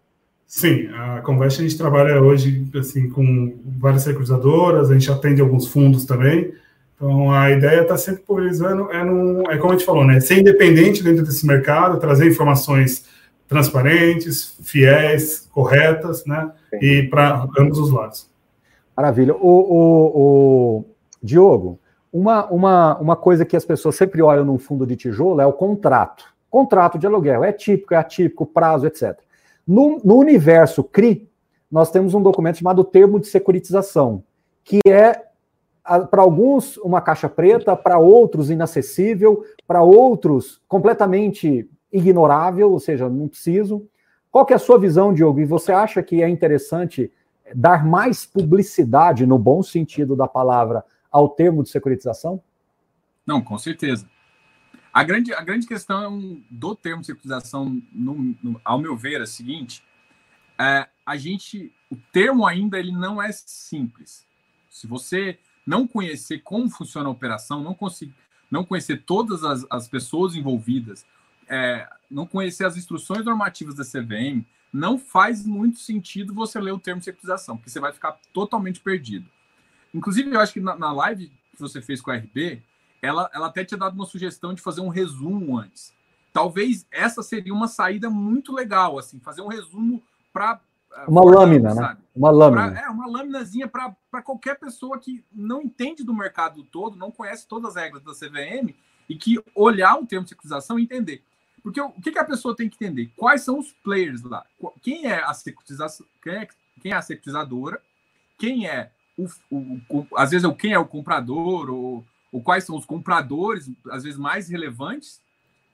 [0.51, 5.69] Sim, a Convest a gente trabalha hoje assim com várias securitizadoras, a gente atende alguns
[5.69, 6.53] fundos também.
[6.97, 10.19] Então a ideia está sempre pulverizando, é, no, é como a gente falou, né?
[10.19, 13.05] Ser independente dentro desse mercado, trazer informações
[13.47, 16.51] transparentes, fiéis, corretas, né?
[16.71, 16.79] Sim.
[16.83, 18.29] E para ambos os lados.
[18.97, 19.37] Maravilha.
[19.37, 20.85] O, o, o,
[21.23, 21.79] Diogo,
[22.13, 25.53] uma, uma, uma coisa que as pessoas sempre olham num fundo de tijolo é o
[25.53, 26.25] contrato.
[26.51, 27.45] Contrato de aluguel.
[27.45, 29.17] É típico, é atípico, prazo, etc.
[29.71, 31.31] No, no universo CRI,
[31.71, 34.25] nós temos um documento chamado Termo de Securitização,
[34.65, 35.27] que é,
[36.11, 43.29] para alguns, uma caixa preta, para outros, inacessível, para outros, completamente ignorável, ou seja, não
[43.29, 43.87] preciso.
[44.29, 45.39] Qual é a sua visão, Diogo?
[45.39, 47.09] E você acha que é interessante
[47.55, 52.43] dar mais publicidade, no bom sentido da palavra, ao termo de securitização?
[53.25, 54.10] Não, com certeza.
[54.92, 59.26] A grande, a grande questão do termo securitização, no, no, ao meu ver, é a
[59.26, 59.85] seguinte:
[60.59, 64.26] é, a gente, o termo ainda ele não é simples.
[64.68, 68.14] Se você não conhecer como funciona a operação, não, conseguir,
[68.50, 71.07] não conhecer todas as, as pessoas envolvidas,
[71.48, 76.79] é, não conhecer as instruções normativas da CVM, não faz muito sentido você ler o
[76.79, 79.26] termo securitização, porque você vai ficar totalmente perdido.
[79.94, 82.62] Inclusive, eu acho que na, na live que você fez com a RB,
[83.03, 85.93] ela, ela até tinha dado uma sugestão de fazer um resumo antes.
[86.33, 90.61] Talvez essa seria uma saída muito legal, assim, fazer um resumo para
[90.93, 91.97] eh, uma lâmina, né?
[92.15, 92.71] Uma lâmina.
[92.71, 97.49] Pra, é, uma lâminazinha para qualquer pessoa que não entende do mercado todo, não conhece
[97.49, 98.75] todas as regras da CVM
[99.09, 101.25] e que olhar o termo de securitização e entender.
[101.63, 103.11] Porque o que, que a pessoa tem que entender?
[103.17, 104.45] Quais são os players lá?
[104.83, 106.07] Quem é a securitização?
[106.23, 106.49] Quem é,
[106.81, 107.83] quem é a securitizadora?
[108.39, 112.43] Quem é o, o, o, às vezes é o quem é o comprador ou, ou
[112.43, 115.21] quais são os compradores, às vezes mais relevantes?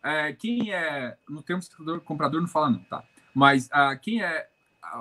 [0.03, 3.05] É, quem é no termo de comprador não fala não, tá?
[3.35, 4.49] Mas ah, quem é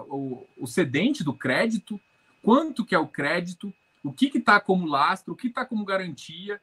[0.09, 1.99] o, o cedente do crédito?
[2.41, 3.73] Quanto que é o crédito?
[4.03, 5.33] O que está como lastro?
[5.33, 6.61] O que está como garantia?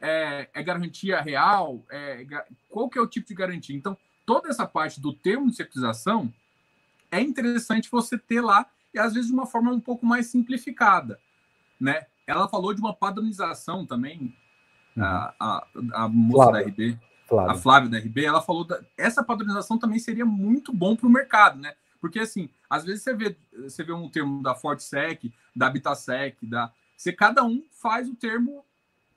[0.00, 1.84] é, é garantia real?
[1.90, 2.24] É,
[2.68, 3.76] qual que é o tipo de garantia?
[3.76, 6.32] Então, toda essa parte do termo de securitização
[7.10, 11.18] é interessante você ter lá e às vezes de uma forma um pouco mais simplificada,
[11.80, 12.06] né?
[12.28, 14.34] Ela falou de uma padronização também,
[14.94, 15.02] uhum.
[15.02, 16.64] a, a, a moça Flávia.
[16.64, 17.52] da RB, Flávia.
[17.52, 21.10] a Flávia da RB, ela falou da, essa padronização também seria muito bom para o
[21.10, 21.74] mercado, né?
[21.98, 26.70] Porque assim, às vezes você vê, você vê um termo da FortSec, da Habitasec, da
[26.94, 28.62] você cada um faz o termo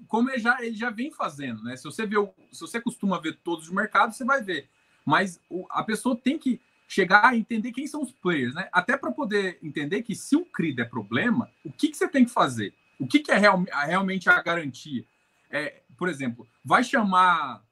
[0.08, 1.76] como ele já, ele já vem fazendo, né?
[1.76, 4.70] Se você vê, o, se você costuma ver todos os mercados, você vai ver.
[5.06, 8.68] Mas o, a pessoa tem que chegar a entender quem são os players, né?
[8.72, 12.26] Até para poder entender que se o CRI é problema, o que, que você tem
[12.26, 12.74] que fazer?
[13.02, 15.04] O que, que é real, realmente a garantia?
[15.50, 17.64] É, por exemplo, vai chamar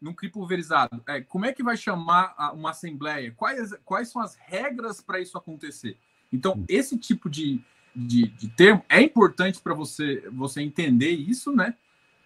[0.00, 3.32] num CRI pulverizado, é, como é que vai chamar uma assembleia?
[3.36, 5.96] Quais, quais são as regras para isso acontecer?
[6.32, 8.84] Então, esse tipo de, de, de termo.
[8.88, 11.76] É importante para você, você entender isso, né?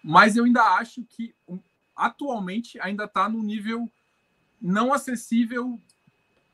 [0.03, 1.35] Mas eu ainda acho que
[1.95, 3.91] atualmente ainda está no nível
[4.59, 5.79] não acessível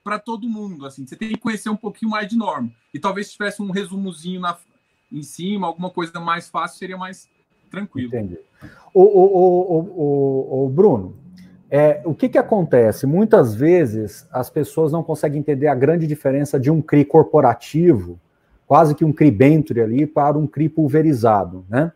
[0.04, 0.86] para todo mundo.
[0.86, 2.74] Assim, você tem que conhecer um pouquinho mais de norma.
[2.94, 4.58] E talvez se tivesse um resumozinho na,
[5.14, 7.30] em cima, alguma coisa mais fácil, seria mais
[7.70, 8.08] tranquilo.
[8.08, 8.40] Entendi.
[8.94, 9.26] O, o,
[9.74, 11.16] o, o, o Bruno,
[11.70, 13.06] é, o que, que acontece?
[13.06, 18.20] Muitas vezes as pessoas não conseguem entender a grande diferença de um CRI corporativo
[18.68, 21.92] quase que um cribentre ali para um CRI pulverizado, né?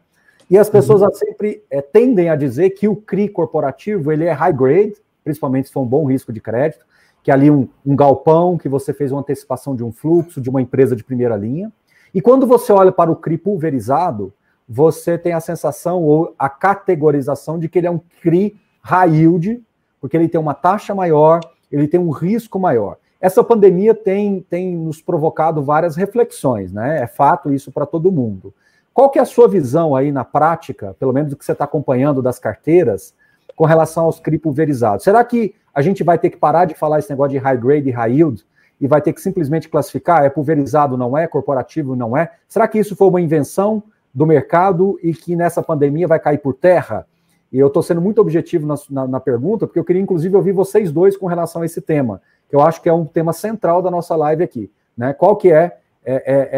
[0.49, 1.13] E as pessoas uhum.
[1.13, 5.73] sempre é, tendem a dizer que o CRI corporativo ele é high grade, principalmente se
[5.73, 6.85] for um bom risco de crédito,
[7.21, 10.49] que é ali um, um galpão que você fez uma antecipação de um fluxo de
[10.49, 11.71] uma empresa de primeira linha.
[12.17, 14.33] E quando você olha para o CRI pulverizado,
[14.67, 19.63] você tem a sensação ou a categorização de que ele é um CRI high yield,
[20.01, 22.97] porque ele tem uma taxa maior, ele tem um risco maior.
[23.21, 27.03] Essa pandemia tem, tem nos provocado várias reflexões, né?
[27.03, 28.51] É fato isso para todo mundo.
[28.95, 31.65] Qual que é a sua visão aí na prática, pelo menos do que você está
[31.65, 33.13] acompanhando das carteiras,
[33.55, 35.03] com relação aos CRI pulverizados?
[35.03, 37.89] Será que a gente vai ter que parar de falar esse negócio de high grade
[37.89, 38.43] e high yield
[38.79, 42.31] e vai ter que simplesmente classificar é pulverizado, não é, corporativo, não é?
[42.47, 43.81] Será que isso foi uma invenção
[44.13, 47.07] do mercado e que nessa pandemia vai cair por terra?
[47.51, 50.51] E eu estou sendo muito objetivo na, na, na, pergunta, porque eu queria inclusive ouvir
[50.51, 53.81] vocês dois com relação a esse tema que eu acho que é um tema central
[53.81, 54.71] da nossa live aqui.
[54.97, 55.13] Né?
[55.13, 56.49] Qual que é, é, é,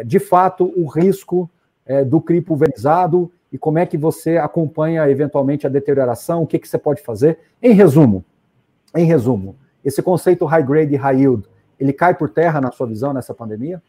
[0.00, 1.50] é de fato, o risco
[1.84, 6.58] é, do CRI pulverizado e como é que você acompanha eventualmente a deterioração, o que,
[6.58, 7.38] que você pode fazer?
[7.62, 8.24] Em resumo,
[8.96, 11.46] em resumo, esse conceito high grade e high yield,
[11.78, 13.82] ele cai por terra na sua visão nessa pandemia?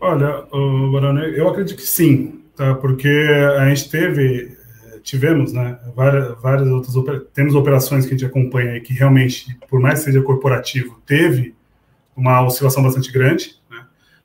[0.00, 0.46] Olha,
[0.92, 2.74] Barone, eu acredito que sim, tá?
[2.74, 3.08] porque
[3.58, 4.58] a gente teve
[5.02, 6.94] tivemos, né, várias, várias outras
[7.32, 11.54] temos operações que a gente acompanha e que realmente, por mais que seja corporativo, teve
[12.16, 13.56] uma oscilação bastante grande.
[13.70, 13.78] Né?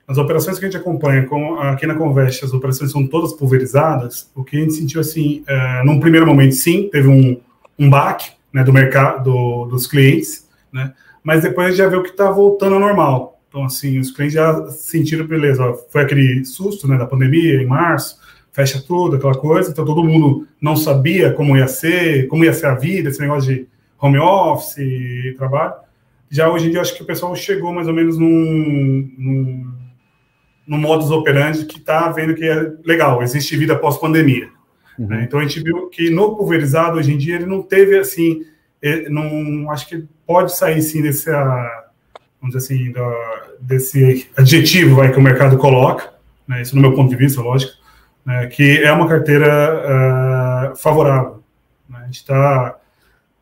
[0.08, 4.30] As operações que a gente acompanha, com, aqui na Convest, as operações são todas pulverizadas.
[4.36, 7.40] O que a gente sentiu assim, é, num primeiro momento, sim, teve um,
[7.80, 10.94] um baque né, do mercado, do, dos clientes, né?
[11.26, 13.42] Mas depois a gente já viu que está voltando ao normal.
[13.50, 17.66] Então, assim, os clientes já sentiram, beleza, ó, foi aquele susto né, da pandemia em
[17.66, 18.20] março,
[18.52, 19.72] fecha tudo, aquela coisa.
[19.72, 23.52] Então todo mundo não sabia como ia ser, como ia ser a vida, esse negócio
[23.52, 23.68] de
[24.00, 25.74] home office e trabalho.
[26.30, 29.74] Já hoje em dia, acho que o pessoal chegou mais ou menos num, num,
[30.68, 34.48] num modus operandi que está vendo que é legal, existe vida pós-pandemia.
[35.00, 35.08] Uhum.
[35.08, 35.24] Né?
[35.24, 38.44] Então a gente viu que no pulverizado, hoje em dia, ele não teve assim,
[38.80, 45.12] ele, não, acho que pode sair sim desse, vamos dizer assim, da, desse adjetivo vai,
[45.12, 46.14] que o mercado coloca,
[46.48, 46.62] né?
[46.62, 47.74] isso no meu ponto de vista, lógico,
[48.26, 51.44] né, que é uma carteira uh, favorável.
[51.90, 52.00] Né?
[52.02, 52.76] A gente está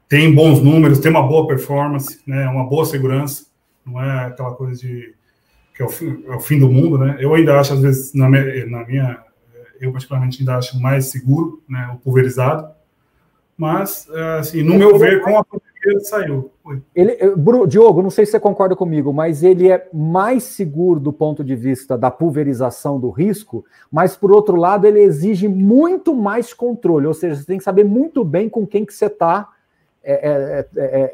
[0.09, 3.45] tem bons números, tem uma boa performance, né, uma boa segurança,
[3.85, 5.15] não é aquela coisa de
[5.73, 7.17] que é o, fim, é o fim do mundo, né?
[7.19, 9.19] Eu ainda acho às vezes na minha, na minha
[9.81, 12.69] eu particularmente ainda acho mais seguro, né, o pulverizado,
[13.57, 16.51] mas, é, assim, no meu ver, com a pandemia saiu.
[16.95, 17.17] Ele,
[17.67, 21.55] Diogo, não sei se você concorda comigo, mas ele é mais seguro do ponto de
[21.55, 27.13] vista da pulverização do risco, mas, por outro lado, ele exige muito mais controle, ou
[27.13, 29.49] seja, você tem que saber muito bem com quem que você está
[30.05, 31.11] é é, é, é,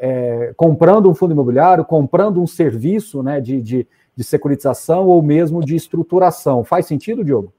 [0.48, 5.64] é, comprando um fundo imobiliário, comprando um serviço né, de, de, de securitização ou mesmo
[5.64, 6.64] de estruturação.
[6.64, 7.52] Faz sentido, Diogo?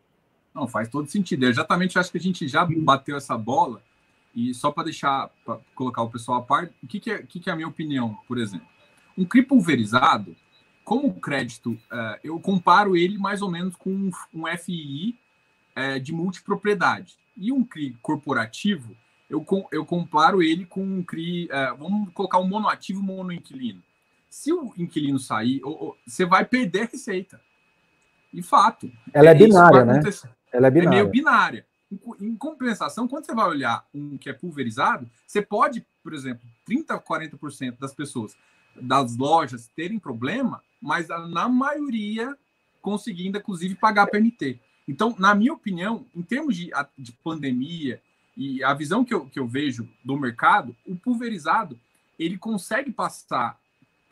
[0.53, 1.45] Não, faz todo sentido.
[1.45, 3.81] Eu exatamente acho que a gente já bateu essa bola
[4.33, 7.39] e só para deixar, para colocar o pessoal a par, o que, que, é, que,
[7.39, 8.67] que é a minha opinião, por exemplo?
[9.17, 10.35] Um CRI pulverizado,
[10.83, 15.17] como crédito, uh, eu comparo ele mais ou menos com um, um FII
[15.77, 17.15] uh, de multipropriedade.
[17.37, 18.95] E um CRI corporativo,
[19.29, 23.81] eu, eu comparo ele com um CRI, uh, vamos colocar um monoativo monoinquilino.
[24.29, 27.41] Se o inquilino sair, ou, ou, você vai perder receita.
[28.33, 28.89] E fato.
[29.13, 29.99] Ela é, é binária, né?
[30.53, 30.87] Ela é binária.
[30.87, 31.65] É meio binária.
[32.19, 37.03] Em compensação, quando você vai olhar um que é pulverizado, você pode, por exemplo, 30%
[37.03, 38.35] 40% das pessoas
[38.75, 42.37] das lojas terem problema, mas na maioria
[42.81, 44.59] conseguindo, inclusive, pagar PMT.
[44.87, 48.01] Então, na minha opinião, em termos de, de pandemia
[48.35, 51.79] e a visão que eu, que eu vejo do mercado, o pulverizado
[52.17, 53.59] ele consegue passar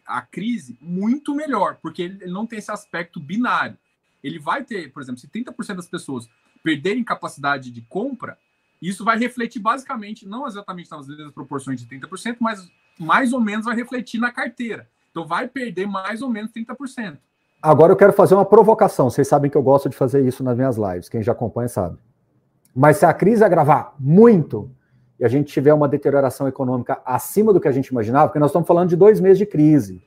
[0.05, 3.77] a crise muito melhor, porque ele não tem esse aspecto binário.
[4.23, 6.29] Ele vai ter, por exemplo, se 30% das pessoas
[6.63, 8.37] perderem capacidade de compra,
[8.81, 12.65] isso vai refletir basicamente, não exatamente nas mesmas proporções de 30%, mas
[12.97, 14.87] mais ou menos vai refletir na carteira.
[15.11, 17.17] Então vai perder mais ou menos 30%.
[17.61, 19.09] Agora eu quero fazer uma provocação.
[19.09, 21.09] Vocês sabem que eu gosto de fazer isso nas minhas lives.
[21.09, 21.97] Quem já acompanha sabe.
[22.73, 24.71] Mas se a crise agravar muito
[25.19, 28.51] e a gente tiver uma deterioração econômica acima do que a gente imaginava, porque nós
[28.51, 30.01] estamos falando de dois meses de crise.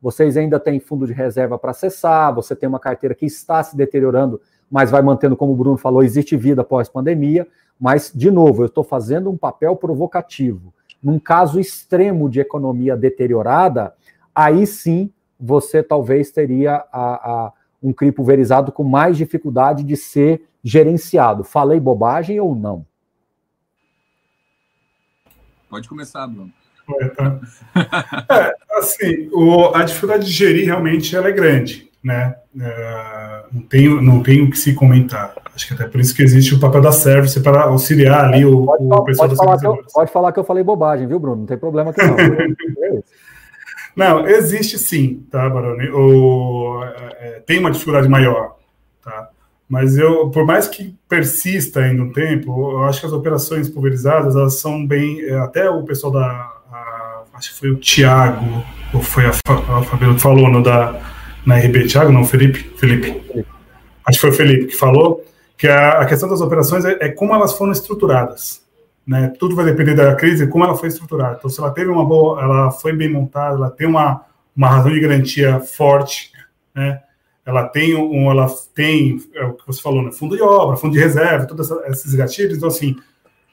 [0.00, 3.76] Vocês ainda têm fundo de reserva para acessar, você tem uma carteira que está se
[3.76, 4.40] deteriorando
[4.74, 7.46] mas vai mantendo, como o Bruno falou, existe vida após pandemia.
[7.78, 10.74] Mas, de novo, eu estou fazendo um papel provocativo.
[11.00, 13.94] Num caso extremo de economia deteriorada,
[14.34, 20.42] aí sim você talvez teria a, a, um CRI pulverizado com mais dificuldade de ser
[20.60, 21.44] gerenciado.
[21.44, 22.84] Falei bobagem ou não?
[25.70, 26.52] Pode começar, Bruno.
[27.00, 27.40] É, tá.
[28.28, 32.36] é, assim, o, a dificuldade de gerir realmente ela é grande né?
[32.54, 35.34] Uh, não, tenho, não tenho o que se comentar.
[35.54, 38.66] Acho que até por isso que existe o papel da service para auxiliar ali o,
[38.66, 41.36] pode, o pessoal pode falar, eu, pode falar que eu falei bobagem, viu, Bruno?
[41.36, 43.02] Não tem problema aqui não.
[44.20, 45.88] não, existe sim, tá, Baroni?
[45.88, 46.84] O,
[47.18, 48.56] é, tem uma dificuldade maior,
[49.02, 49.30] tá?
[49.66, 54.36] Mas eu, por mais que persista ainda um tempo, eu acho que as operações pulverizadas,
[54.36, 55.22] elas são bem.
[55.22, 56.26] É, até o pessoal da.
[56.70, 58.62] A, acho que foi o Tiago,
[58.92, 61.13] ou foi a, a Fabíola que falou, no da
[61.46, 62.58] na RB, Thiago, não, Felipe?
[62.76, 63.22] Felipe.
[64.06, 65.24] Acho que foi o Felipe que falou
[65.56, 68.62] que a, a questão das operações é, é, como elas foram estruturadas.
[69.06, 69.32] Né?
[69.38, 71.36] Tudo vai depender da crise, como ela foi estruturada.
[71.38, 74.24] Então, se ela teve uma boa, ela foi bem montada, ela tem uma,
[74.56, 76.32] uma razão de garantia forte,
[76.74, 77.00] né?
[77.46, 80.10] ela tem um, ela tem, é o que você falou, né?
[80.12, 82.56] fundo de obra, fundo de reserva, todos esses gatilhos.
[82.56, 82.96] Então, assim,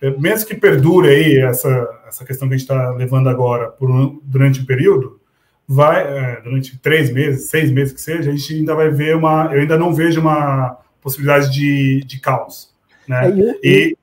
[0.01, 4.19] é, mesmo que perdure aí essa, essa questão que a gente está levando agora por
[4.23, 5.20] durante um período,
[5.67, 9.49] vai, é, durante três meses, seis meses que seja, a gente ainda vai ver uma.
[9.53, 12.73] Eu ainda não vejo uma possibilidade de, de caos.
[13.07, 13.29] Né?
[13.29, 13.97] É, e,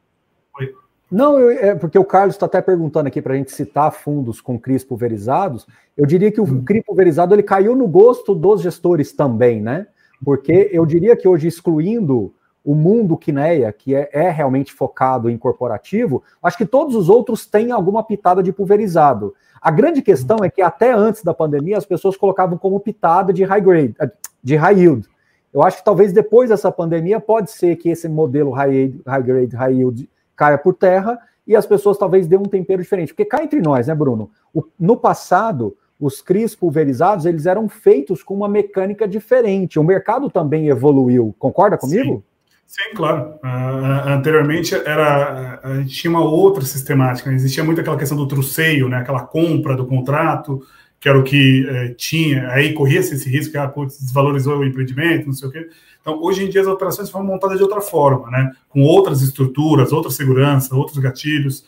[1.11, 4.40] não, eu, é porque o Carlos está até perguntando aqui para a gente citar fundos
[4.40, 5.66] com CRIs pulverizados.
[5.97, 6.62] Eu diria que o hum.
[6.64, 9.87] CRI pulverizado ele caiu no gosto dos gestores também, né?
[10.23, 12.35] Porque eu diria que hoje, excluindo
[12.69, 17.47] o mundo Kineia, que é, é, realmente focado em corporativo, acho que todos os outros
[17.47, 19.35] têm alguma pitada de pulverizado.
[19.59, 23.43] A grande questão é que até antes da pandemia as pessoas colocavam como pitada de
[23.43, 24.11] high grade, eh,
[24.45, 25.09] de high yield.
[25.51, 29.57] Eu acho que talvez depois dessa pandemia pode ser que esse modelo high, high grade,
[29.57, 33.15] high yield caia por terra e as pessoas talvez dêem um tempero diferente.
[33.15, 34.31] Porque cá entre nós, né, Bruno?
[34.53, 39.79] O, no passado, os CRIs pulverizados, eles eram feitos com uma mecânica diferente.
[39.79, 41.35] O mercado também evoluiu.
[41.39, 42.17] Concorda comigo?
[42.17, 42.23] Sim.
[42.69, 43.39] Sim, claro.
[43.43, 47.31] Uh, anteriormente era a gente tinha uma outra sistemática.
[47.31, 47.37] Né?
[47.37, 48.99] Existia muito aquela questão do truceio, né?
[48.99, 50.63] Aquela compra do contrato,
[51.01, 52.49] que era o que eh, tinha.
[52.51, 55.69] Aí corria-se esse risco, que ah, putz, desvalorizou o empreendimento, não sei o quê.
[56.01, 58.53] Então, hoje em dia as operações foram montadas de outra forma, né?
[58.69, 61.65] Com outras estruturas, outra segurança, outros gatilhos.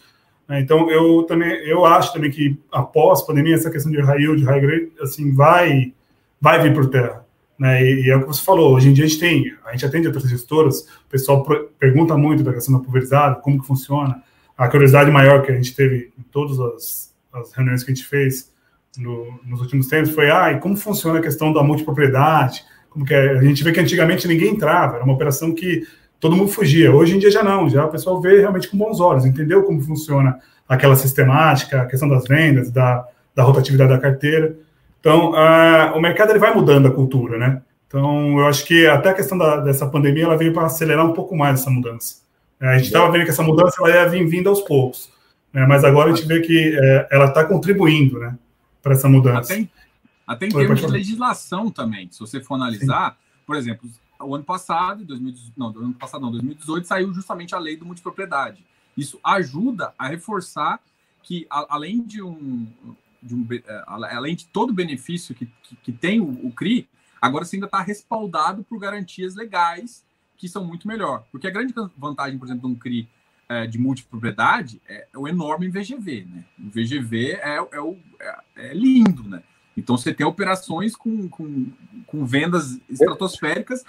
[0.46, 0.60] Né?
[0.60, 4.44] Então, eu também eu acho também que após a pandemia essa questão de yield, de
[4.44, 5.94] high grade, assim, vai
[6.40, 7.24] vai vir por terra.
[7.60, 7.84] Né?
[7.84, 9.84] E, e, é o que você falou, hoje em dia a gente tem, a gente
[9.84, 11.46] atende outras gestoras, o pessoal
[11.78, 14.22] pergunta muito da questão da pulverizada, como que funciona.
[14.56, 18.06] A curiosidade maior que a gente teve em todas as, as reuniões que a gente
[18.06, 18.50] fez
[18.96, 22.64] no, nos últimos tempos foi, ah, e como funciona a questão da multipropriedade?
[22.88, 23.38] Como que é?
[23.38, 25.86] A gente vê que antigamente ninguém entrava, era uma operação que
[26.18, 26.90] todo mundo fugia.
[26.90, 29.82] Hoje em dia já não, já o pessoal vê realmente com bons olhos, entendeu como
[29.82, 34.56] funciona aquela sistemática, a questão das vendas, da, da rotatividade da carteira.
[35.00, 37.62] Então, uh, o mercado ele vai mudando a cultura, né?
[37.86, 41.12] Então, eu acho que até a questão da, dessa pandemia ela veio para acelerar um
[41.12, 42.20] pouco mais essa mudança.
[42.60, 45.10] É, a gente estava vendo que essa mudança ela ia vir vindo aos poucos,
[45.52, 45.66] né?
[45.66, 48.38] mas agora a gente vê que é, ela está contribuindo né,
[48.82, 49.54] para essa mudança.
[49.54, 49.68] Até,
[50.26, 53.16] até em termos de legislação também, se você for analisar, Sim.
[53.46, 57.76] por exemplo, o ano passado, 2018, não, ano passado não, 2018, saiu justamente a lei
[57.76, 58.64] do multipropriedade.
[58.96, 60.78] Isso ajuda a reforçar
[61.22, 62.68] que, além de um,
[63.22, 66.88] de um é, além de todo o benefício que, que, que tem o, o CRI,
[67.20, 70.04] Agora você ainda está respaldado por garantias legais
[70.36, 71.24] que são muito melhor.
[71.30, 73.08] Porque a grande vantagem, por exemplo, de um CRI
[73.48, 76.24] é, de multipropriedade é, o enorme VGV.
[76.24, 76.44] Né?
[76.58, 79.42] O VGV é, é, o, é, é lindo, né?
[79.76, 81.70] Então você tem operações com, com,
[82.06, 83.84] com vendas estratosféricas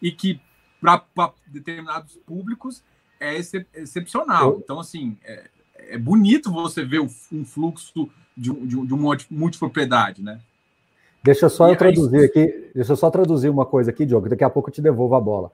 [0.00, 0.40] e que
[0.80, 1.02] para
[1.46, 2.82] determinados públicos
[3.18, 4.58] é excep excepcional.
[4.62, 10.38] Então, assim, é, é bonito você ver um fluxo de, de, de uma multipropriedade, né?
[11.24, 14.50] Deixa só eu traduzir aqui, deixa eu só traduzir uma coisa aqui, Diogo, daqui a
[14.50, 15.50] pouco eu te devolvo a bola.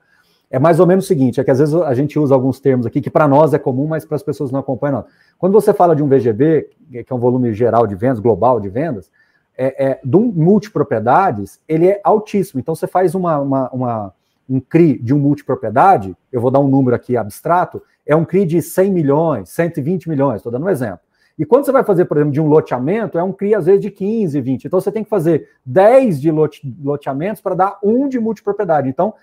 [0.50, 2.84] É mais ou menos o seguinte, é que às vezes a gente usa alguns termos
[2.84, 4.96] aqui que para nós é comum, mas para as pessoas não acompanham.
[4.98, 5.06] Não.
[5.38, 8.68] Quando você fala de um VGB, que é um volume geral de vendas, global de
[8.68, 9.10] vendas,
[9.56, 12.60] é, é, de um multipropriedades, ele é altíssimo.
[12.60, 14.14] Então você faz uma, uma, uma,
[14.46, 18.44] um CRI de um multipropriedade, eu vou dar um número aqui abstrato, é um CRI
[18.44, 21.00] de 100 milhões, 120 milhões, estou dando um exemplo.
[21.38, 23.80] E quando você vai fazer, por exemplo, de um loteamento, é um CRI às vezes
[23.80, 24.64] de 15, 20.
[24.64, 28.88] Então você tem que fazer 10 de lote, loteamentos para dar um de multipropriedade.
[28.88, 29.14] Então,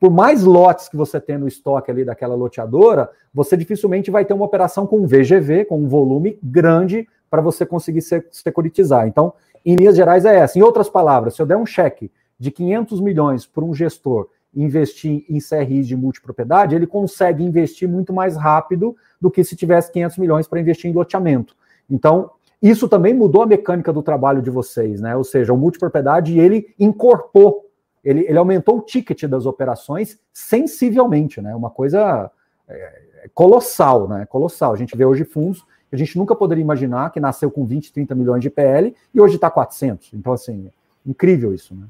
[0.00, 4.34] por mais lotes que você tem no estoque ali daquela loteadora, você dificilmente vai ter
[4.34, 9.06] uma operação com VGV, com um volume grande para você conseguir securitizar.
[9.06, 9.32] Então,
[9.64, 10.58] em linhas gerais é essa.
[10.58, 15.24] Em outras palavras, se eu der um cheque de 500 milhões para um gestor investir
[15.28, 20.18] em CRIs de multipropriedade, ele consegue investir muito mais rápido do que se tivesse 500
[20.18, 21.56] milhões para investir em loteamento.
[21.88, 25.16] Então, isso também mudou a mecânica do trabalho de vocês, né?
[25.16, 27.70] Ou seja, o multipropriedade, ele incorporou,
[28.04, 31.54] ele, ele aumentou o ticket das operações sensivelmente, né?
[31.54, 32.30] Uma coisa
[32.68, 34.26] é, colossal, né?
[34.26, 34.74] Colossal.
[34.74, 37.94] A gente vê hoje fundos que a gente nunca poderia imaginar que nasceu com 20,
[37.94, 40.12] 30 milhões de PL e hoje está 400.
[40.12, 40.70] Então, assim,
[41.06, 41.86] incrível isso, né?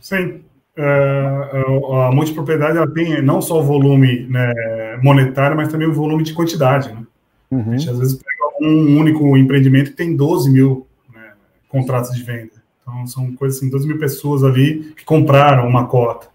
[0.00, 0.44] Sim,
[0.78, 6.22] uh, a multipropriedade ela tem não só o volume né, monetário, mas também o volume
[6.22, 6.92] de quantidade.
[6.92, 7.04] Né?
[7.50, 7.72] Uhum.
[7.72, 11.32] A gente às vezes pega um único empreendimento que tem 12 mil né,
[11.68, 12.52] contratos de venda.
[12.82, 16.28] Então são coisas assim, 12 mil pessoas ali que compraram uma cota.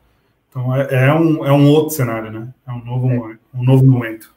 [0.50, 2.54] Então é, é um, é um outro cenário, né?
[2.66, 3.38] É um novo, é.
[3.54, 4.34] um novo momento.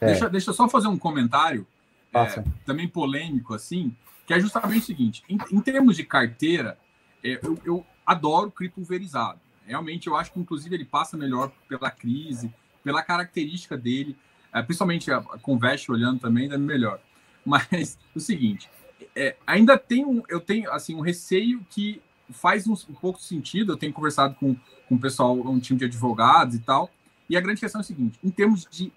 [0.00, 0.06] É.
[0.06, 1.66] Deixa, deixa eu só fazer um comentário,
[2.14, 3.94] é, também polêmico, assim,
[4.26, 6.76] que é justamente o seguinte: em, em termos de carteira,
[7.24, 9.38] é, eu, eu adoro CRI pulverizado.
[9.66, 12.50] Realmente, eu acho que, inclusive, ele passa melhor pela crise,
[12.82, 14.16] pela característica dele,
[14.50, 16.98] é, principalmente a, Convest olhando também, ainda melhor.
[17.44, 18.70] Mas o seguinte,
[19.14, 23.26] é, ainda tem um, eu tenho assim um receio que faz um, um, pouco de
[23.26, 23.72] sentido.
[23.72, 24.56] Eu tenho conversado com,
[24.88, 26.90] com o pessoal, um time de advogados e tal.
[27.28, 28.90] E a grande questão é a seguinte: em termos de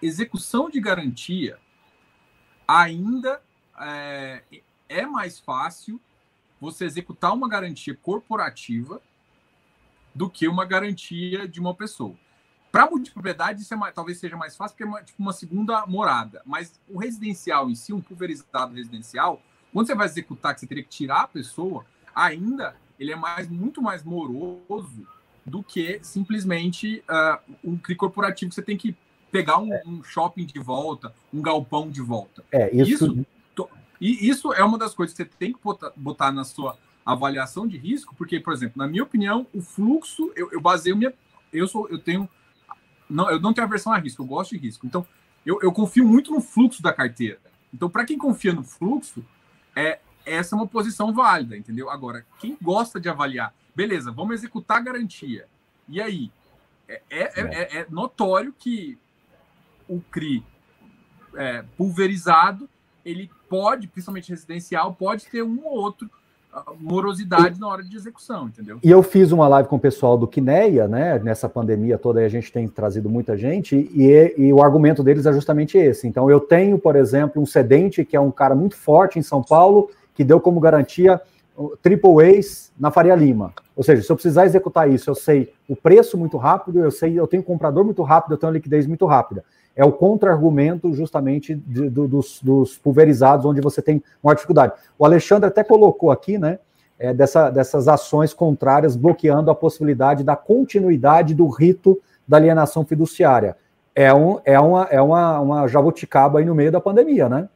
[0.00, 1.58] execução de garantia,
[2.66, 3.42] ainda
[3.78, 4.42] é,
[4.88, 6.00] é mais fácil
[6.60, 9.00] você executar uma garantia corporativa
[10.14, 12.14] do que uma garantia de uma pessoa.
[12.70, 15.86] Para multipropriedade, isso é mais, talvez seja mais fácil, porque é uma, tipo uma segunda
[15.86, 16.42] morada.
[16.44, 19.40] Mas o residencial em si, um pulverizado residencial,
[19.72, 23.48] quando você vai executar, que você teria que tirar a pessoa, ainda ele é mais
[23.48, 25.06] muito mais moroso
[25.44, 28.96] do que simplesmente uh, um CRI corporativo que você tem que
[29.30, 32.44] pegar um, um, shopping de volta, um galpão de volta.
[32.50, 33.26] É, isso, isso
[34.00, 35.58] e isso é uma das coisas que você tem que
[35.96, 40.50] botar, na sua avaliação de risco, porque, por exemplo, na minha opinião, o fluxo, eu,
[40.52, 41.12] eu baseio minha.
[41.52, 42.28] Eu sou, eu tenho.
[43.08, 44.86] Não, eu não tenho aversão a risco, eu gosto de risco.
[44.86, 45.06] Então,
[45.44, 47.38] eu, eu confio muito no fluxo da carteira.
[47.72, 49.24] Então, para quem confia no fluxo,
[49.76, 51.90] é, essa é uma posição válida, entendeu?
[51.90, 55.46] Agora, quem gosta de avaliar, beleza, vamos executar a garantia.
[55.88, 56.30] E aí?
[56.88, 58.98] É, é, é, é, é notório que
[59.88, 60.44] o CRI
[61.34, 62.68] é, pulverizado
[63.04, 66.10] ele pode, principalmente residencial, pode ter um ou outro
[66.52, 68.78] ah, morosidade na hora de execução, entendeu?
[68.82, 71.18] E eu fiz uma live com o pessoal do Quineia, né?
[71.18, 75.26] Nessa pandemia toda aí a gente tem trazido muita gente e, e, o argumento deles
[75.26, 76.06] é justamente esse.
[76.06, 79.42] Então eu tenho, por exemplo, um cedente que é um cara muito forte em São
[79.42, 81.20] Paulo que deu como garantia
[81.82, 83.52] triple A's na Faria Lima.
[83.76, 87.18] Ou seja, se eu precisar executar isso, eu sei o preço muito rápido, eu sei,
[87.18, 89.44] eu tenho um comprador muito rápido, eu tenho liquidez muito rápida
[89.76, 94.72] é o contra-argumento justamente de, do, dos, dos, pulverizados, onde você tem maior dificuldade.
[94.98, 96.58] O Alexandre até colocou aqui, né,
[96.98, 103.56] é, dessa, dessas ações contrárias, bloqueando a possibilidade da continuidade do rito da alienação fiduciária.
[103.94, 107.48] É, um, é, uma, é uma, uma jabuticaba aí no meio da pandemia, né?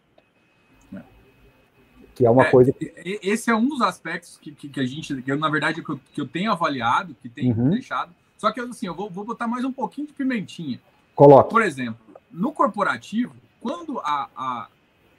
[2.15, 2.75] Que é uma é, coisa.
[3.05, 5.89] Esse é um dos aspectos que, que, que, a gente, que eu, na verdade, que
[5.89, 7.71] eu, que eu tenho avaliado, que tenho uhum.
[7.71, 8.13] deixado.
[8.37, 10.81] Só que assim, eu vou, vou botar mais um pouquinho de pimentinha.
[11.15, 11.51] Coloque.
[11.51, 11.99] Por exemplo,
[12.31, 14.69] no corporativo, quando a, a,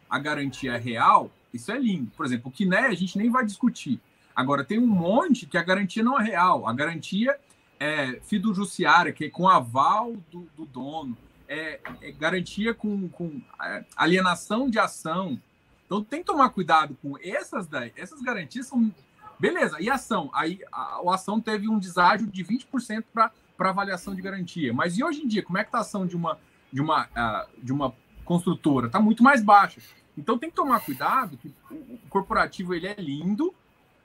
[0.09, 2.11] a garantia é real, isso é lindo.
[2.15, 3.99] Por exemplo, o que né, a gente nem vai discutir.
[4.35, 6.67] Agora, tem um monte que a garantia não é real.
[6.67, 7.37] A garantia
[7.79, 11.17] é fiduciária, que é com aval do, do dono.
[11.47, 15.41] É, é, garantia com, com é, alienação de ação.
[15.85, 17.67] Então, tem que tomar cuidado com essas.
[17.95, 18.93] Essas garantias são...
[19.39, 20.29] Beleza, e ação?
[20.33, 24.73] Aí a, a ação teve um deságio de 20% para avaliação de garantia.
[24.73, 26.37] Mas e hoje em dia, como é que está a ação de uma,
[26.71, 27.93] de uma, uh, de uma
[28.25, 28.87] construtora?
[28.87, 29.81] Está muito mais baixa.
[30.17, 33.53] Então tem que tomar cuidado que o corporativo ele é lindo,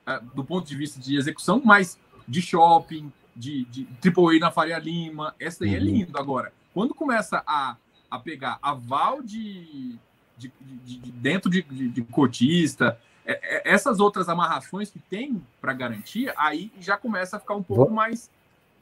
[0.05, 4.79] é, do ponto de vista de execução, mas de shopping, de, de AAA na Faria
[4.79, 5.83] Lima, essa daí é uhum.
[5.83, 6.17] é lindo.
[6.17, 7.75] Agora, quando começa a,
[8.09, 9.97] a pegar aval de,
[10.37, 15.41] de, de, de dentro de, de, de cotista, é, é, essas outras amarrações que tem
[15.59, 18.29] para garantia, aí já começa a ficar um pouco mais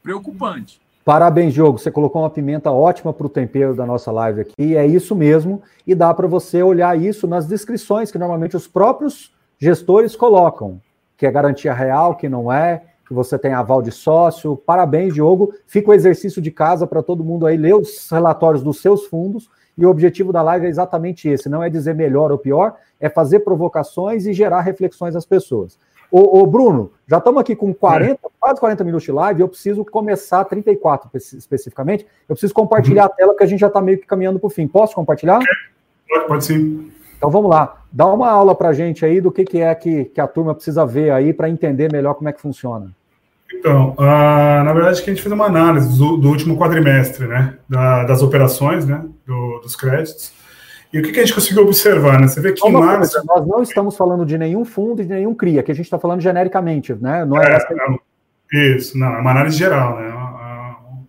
[0.02, 0.80] preocupante.
[1.04, 1.78] Parabéns, Diogo.
[1.78, 4.74] Você colocou uma pimenta ótima para o tempero da nossa live aqui.
[4.74, 5.60] É isso mesmo.
[5.86, 10.80] E dá para você olhar isso nas descrições que normalmente os próprios gestores colocam
[11.16, 14.56] que é garantia real, que não é, que você tem aval de sócio.
[14.56, 15.54] Parabéns, Diogo.
[15.66, 19.48] Fica o exercício de casa para todo mundo aí ler os relatórios dos seus fundos.
[19.76, 23.08] E o objetivo da live é exatamente esse: não é dizer melhor ou pior, é
[23.08, 25.78] fazer provocações e gerar reflexões às pessoas.
[26.16, 28.16] Ô, ô Bruno, já estamos aqui com 40, é.
[28.38, 32.06] quase 40 minutos de live, eu preciso começar 34 especificamente.
[32.28, 33.10] Eu preciso compartilhar uhum.
[33.10, 34.68] a tela, porque a gente já está meio que caminhando para o fim.
[34.68, 35.40] Posso compartilhar?
[36.08, 36.88] Pode, pode sim.
[37.16, 40.04] Então vamos lá, dá uma aula para a gente aí do que, que é que,
[40.04, 42.92] que a turma precisa ver aí para entender melhor como é que funciona.
[43.52, 48.04] Então, uh, na verdade, a gente fez uma análise do, do último quadrimestre, né, da,
[48.04, 50.32] das operações, né, do, dos créditos.
[50.94, 52.28] E o que, que, a gente conseguiu observar, né?
[52.28, 53.14] Você vê que em março...
[53.14, 55.86] Coisa, nós não estamos falando de nenhum fundo e de nenhum CRIA, que a gente
[55.86, 57.24] está falando genericamente, né?
[57.24, 57.58] Não é,
[58.52, 60.14] é, Isso, não, é uma análise geral, né?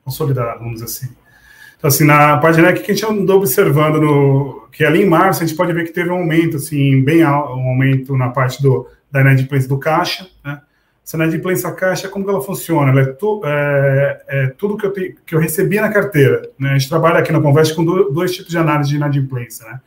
[0.04, 1.16] Consolidada, vamos dizer assim.
[1.78, 5.46] Então, assim, na página que a gente andou observando, no, que ali em março a
[5.46, 8.88] gente pode ver que teve um aumento, assim, bem alto, um aumento na parte do,
[9.12, 10.62] da inadimplência do caixa, né?
[11.06, 12.90] Essa inadimplência caixa, como que ela funciona?
[12.90, 16.72] Ela é, tu, é, é tudo que eu, te, que eu recebi na carteira, né?
[16.72, 19.80] A gente trabalha aqui na Conversa com do, dois tipos de análise de inadimplência, né?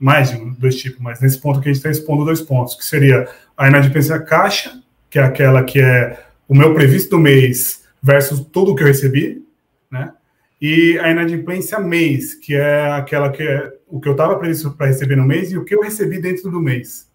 [0.00, 2.84] Mais de dois tipos, mas nesse ponto que a gente está expondo dois pontos, que
[2.86, 6.18] seria a inadimplência caixa, que é aquela que é
[6.48, 9.46] o meu previsto do mês versus tudo que eu recebi,
[9.90, 10.12] né?
[10.58, 14.86] e a inadimplência mês, que é aquela que é o que eu estava previsto para
[14.86, 17.11] receber no mês e o que eu recebi dentro do mês.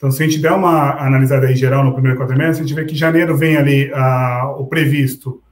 [0.00, 2.86] Então, se a gente der uma analisada aí geral no primeiro quadrimestre, a gente vê
[2.86, 5.42] que janeiro vem ali a, o previsto,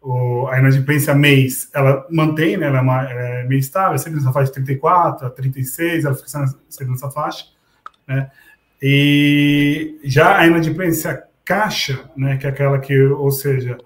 [0.00, 4.30] o, a inadimplência mês, ela mantém, né, ela é, uma, é meio estável, sempre nessa
[4.30, 6.28] faixa de 34 a 36, ela fica
[6.68, 7.46] sempre nessa faixa.
[8.06, 8.30] Né?
[8.80, 13.78] E já a inadimplência caixa, né, que é aquela que, ou seja,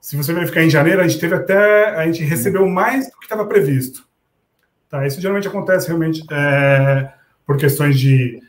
[0.00, 1.90] se você verificar em janeiro, a gente teve até.
[1.96, 4.08] A gente recebeu mais do que estava previsto.
[4.88, 5.06] Tá?
[5.06, 7.12] Isso geralmente acontece realmente é,
[7.44, 8.40] por questões de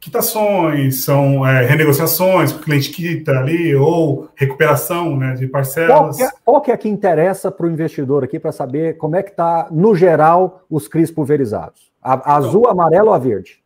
[0.00, 6.16] quitações, são é, renegociações, o cliente quita ali, ou recuperação né, de parcelas.
[6.16, 9.16] Qual que, é, qual que é que interessa para o investidor aqui para saber como
[9.16, 11.90] é que está, no geral, os CRIs pulverizados?
[12.02, 13.60] A, então, azul, amarelo ou a verde?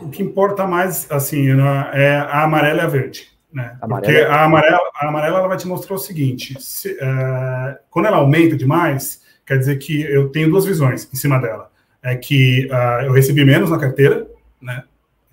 [0.00, 1.48] O que importa mais, assim,
[1.92, 3.32] é a amarela e a verde.
[3.52, 3.76] Né?
[3.86, 8.16] Porque a amarela, a amarela ela vai te mostrar o seguinte: se, uh, quando ela
[8.16, 11.70] aumenta demais, quer dizer que eu tenho duas visões em cima dela.
[12.02, 14.26] É que uh, eu recebi menos na carteira,
[14.60, 14.82] né?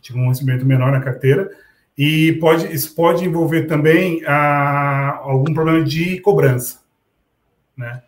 [0.01, 1.49] Tive um recebimento menor na carteira,
[1.97, 6.79] e pode, isso pode envolver também uh, algum problema de cobrança,
[7.77, 8.01] né?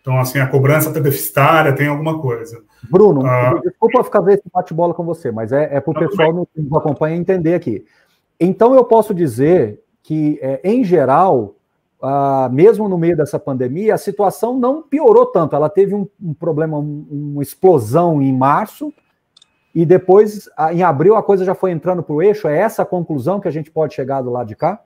[0.00, 2.62] Então, assim, a cobrança está deficitária, tem alguma coisa.
[2.90, 3.22] Bruno,
[3.62, 6.72] desculpa ficar vendo esse bate-bola com você, mas é, é para o pessoal que nos
[6.72, 7.84] acompanha entender aqui.
[8.40, 11.56] Então, eu posso dizer que, é, em geral,
[12.00, 15.56] ah, mesmo no meio dessa pandemia, a situação não piorou tanto.
[15.56, 18.92] Ela teve um, um problema, um, uma explosão em março,
[19.78, 22.48] e depois, em abril, a coisa já foi entrando para o eixo.
[22.48, 24.80] É essa a conclusão que a gente pode chegar do lado de cá?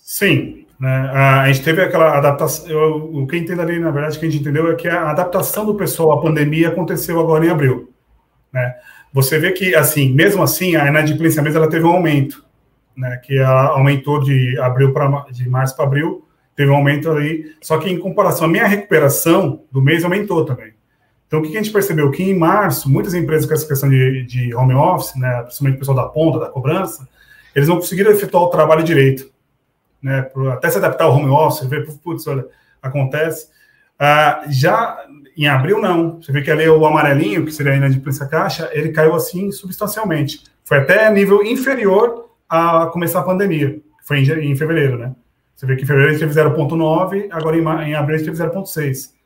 [0.00, 0.64] Sim.
[0.78, 1.10] Né?
[1.12, 2.70] A gente teve aquela adaptação.
[2.70, 5.66] Eu, o que entendo ali, na verdade, que a gente entendeu é que a adaptação
[5.66, 7.92] do pessoal à pandemia aconteceu agora em abril.
[8.52, 8.76] Né?
[9.12, 12.44] Você vê que, assim, mesmo assim, a inadimplência mesmo ela teve um aumento
[12.96, 16.24] né, que aumentou de abril para de março para abril,
[16.54, 17.56] teve um aumento aí.
[17.60, 20.77] Só que em comparação, a minha recuperação do mês aumentou também.
[21.28, 22.10] Então, o que a gente percebeu?
[22.10, 25.78] Que em março, muitas empresas com essa questão de, de home office, né, principalmente o
[25.78, 27.06] pessoal da ponta, da cobrança,
[27.54, 29.30] eles não conseguiram efetuar o trabalho direito.
[30.02, 30.26] Né?
[30.50, 32.46] Até se adaptar ao home office, ver, putz, olha,
[32.82, 33.48] acontece.
[33.98, 34.96] Ah, já
[35.36, 36.22] em abril, não.
[36.22, 40.44] Você vê que ali o amarelinho, que seria a inadimplência caixa, ele caiu assim substancialmente.
[40.64, 43.80] Foi até nível inferior a começar a pandemia.
[44.04, 45.14] Foi em, em fevereiro, né?
[45.54, 48.30] Você vê que em fevereiro a gente teve 0,9, agora em, em abril a gente
[48.30, 49.17] teve 0,6.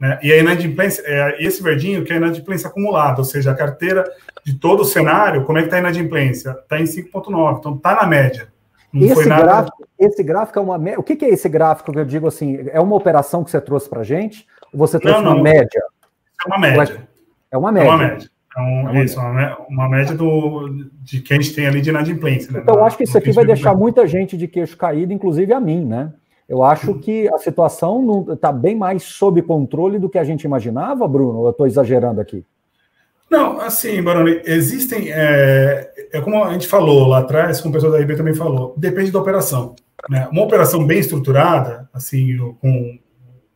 [0.00, 0.18] Né?
[0.22, 4.04] E a inadimplência, é, esse verdinho que é a inadimplência acumulada, ou seja, a carteira
[4.44, 6.50] de todo o cenário, como é que está a inadimplência?
[6.52, 8.48] Está em 5,9, então está na média.
[8.92, 9.42] Não esse, nada...
[9.42, 10.76] gráfico, esse gráfico é uma.
[10.98, 12.66] O que, que, é esse gráfico que eu digo assim?
[12.72, 14.46] É uma operação que você trouxe para a gente?
[14.72, 15.82] Ou você trouxe não, não, uma média?
[16.44, 17.08] É uma média.
[17.52, 17.88] É uma média.
[17.88, 18.30] É uma média.
[18.56, 19.56] É, um, é uma, isso, média.
[19.68, 22.52] uma média do, de que a gente tem ali de inadimplência.
[22.52, 22.60] Né?
[22.62, 25.84] Então, acho que isso aqui vai deixar muita gente de queixo caído, inclusive a mim,
[25.84, 26.12] né?
[26.50, 31.06] Eu acho que a situação está bem mais sob controle do que a gente imaginava,
[31.06, 31.44] Bruno.
[31.44, 32.44] eu estou exagerando aqui?
[33.30, 35.12] Não, assim, Baroni, existem.
[35.12, 38.74] É, é, como a gente falou lá atrás, como o pessoal da IB também falou,
[38.76, 39.76] depende da operação.
[40.08, 40.26] Né?
[40.32, 42.98] Uma operação bem estruturada, assim, com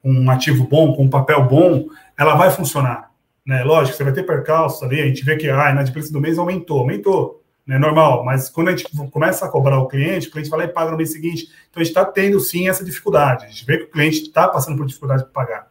[0.04, 1.86] um ativo bom, com um papel bom,
[2.16, 3.10] ela vai funcionar.
[3.44, 3.64] Né?
[3.64, 6.38] Lógico, você vai ter percalços ali, a gente vê que ah, a inadimplência do mês
[6.38, 10.50] aumentou, aumentou né, normal, mas quando a gente começa a cobrar o cliente, o cliente
[10.50, 11.48] vai lá e paga no mês seguinte.
[11.70, 13.46] Então a gente está tendo sim essa dificuldade.
[13.46, 15.66] A gente vê que o cliente está passando por dificuldade para pagar.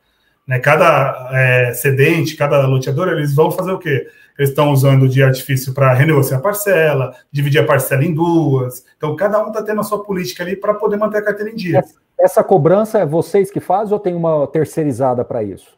[0.46, 4.08] Né, cada é, cedente, cada loteador, eles vão fazer o quê?
[4.38, 8.84] Eles estão usando de artifício para renegociar a parcela, dividir a parcela em duas.
[8.98, 11.56] Então, cada um está tendo a sua política ali para poder manter a carteira em
[11.56, 11.78] dia.
[11.78, 15.78] Essa, essa cobrança é vocês que fazem ou tem uma terceirizada para isso?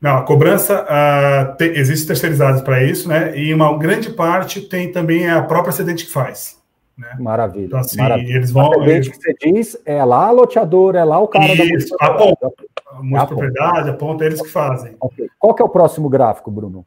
[0.00, 3.36] Não, a cobrança uh, te, existe terceirizados para isso, né?
[3.36, 6.60] E uma grande parte tem também a própria cedente que faz.
[6.96, 7.16] Né?
[7.18, 7.66] Maravilha.
[7.66, 8.36] Então, assim, maravilha.
[8.36, 8.70] eles vão.
[8.72, 12.14] A cedente que você diz é lá a loteador, é lá o cara isso, da
[12.14, 12.52] ponta.
[12.90, 14.96] A multipropriedade, a ponta, eles que fazem.
[15.00, 15.28] Okay.
[15.38, 16.86] Qual que é o próximo gráfico, Bruno?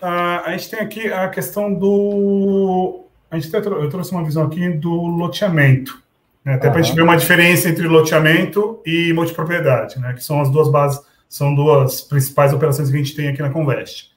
[0.00, 3.04] Uh, a gente tem aqui a questão do.
[3.30, 6.02] A gente eu trouxe uma visão aqui do loteamento.
[6.44, 6.54] Né?
[6.54, 10.14] Até para a gente ver uma diferença entre loteamento e multipropriedade, né?
[10.14, 13.50] Que são as duas bases são duas principais operações que a gente tem aqui na
[13.50, 14.10] Convest.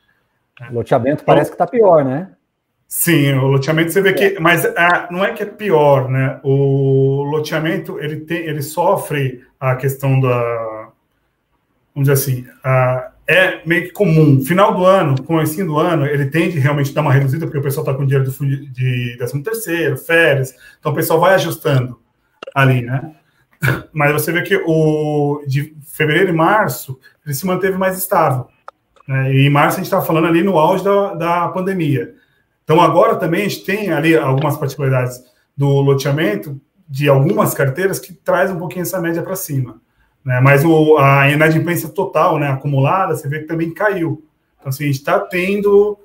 [0.70, 2.32] O loteamento parece que está pior, né?
[2.88, 6.40] Sim, o loteamento você vê que, mas ah, não é que é pior, né?
[6.44, 10.92] O loteamento ele tem, ele sofre a questão da,
[11.96, 14.44] vamos dizer assim, a, é meio que comum.
[14.44, 17.64] Final do ano, comecinho do ano, ele tende realmente a dar uma reduzida porque o
[17.64, 21.98] pessoal está com dinheiro do, de 13 terceiro, férias, então o pessoal vai ajustando
[22.54, 23.16] ali, né?
[23.94, 28.48] Mas você vê que o de fevereiro e março ele se manteve mais estável.
[29.08, 29.34] Né?
[29.34, 32.14] E em março a gente estava falando ali no auge da, da pandemia.
[32.64, 35.24] Então agora também a gente tem ali algumas particularidades
[35.56, 39.82] do loteamento de algumas carteiras que traz um pouquinho essa média para cima.
[40.24, 40.40] Né?
[40.42, 44.24] Mas o, a inadimplência total, né, acumulada, você vê que também caiu.
[44.60, 45.98] Então assim, a gente está tendo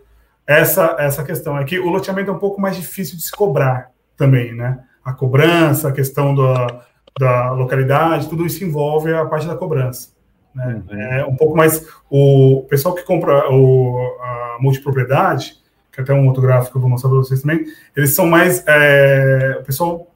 [0.47, 1.59] essa, essa questão.
[1.59, 4.79] É que o loteamento é um pouco mais difícil de se cobrar também, né?
[5.05, 6.85] A cobrança, a questão da,
[7.19, 10.11] da localidade, tudo isso envolve a parte da cobrança.
[10.55, 10.83] Né?
[10.91, 11.01] Uhum.
[11.01, 11.87] É um pouco mais.
[12.11, 15.57] O pessoal que compra o, a multipropriedade,
[15.93, 17.65] que é até um outro gráfico que eu vou mostrar para vocês também,
[17.97, 18.65] eles são mais.
[18.67, 20.11] É, o pessoal.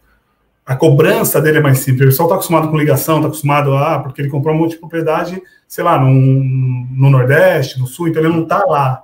[0.65, 2.03] A cobrança dele é mais simples.
[2.03, 3.99] O pessoal está acostumado com ligação, está acostumado a.
[3.99, 8.45] Porque ele comprou uma multipropriedade, sei lá, num, no Nordeste, no Sul, então ele não
[8.45, 9.03] está lá.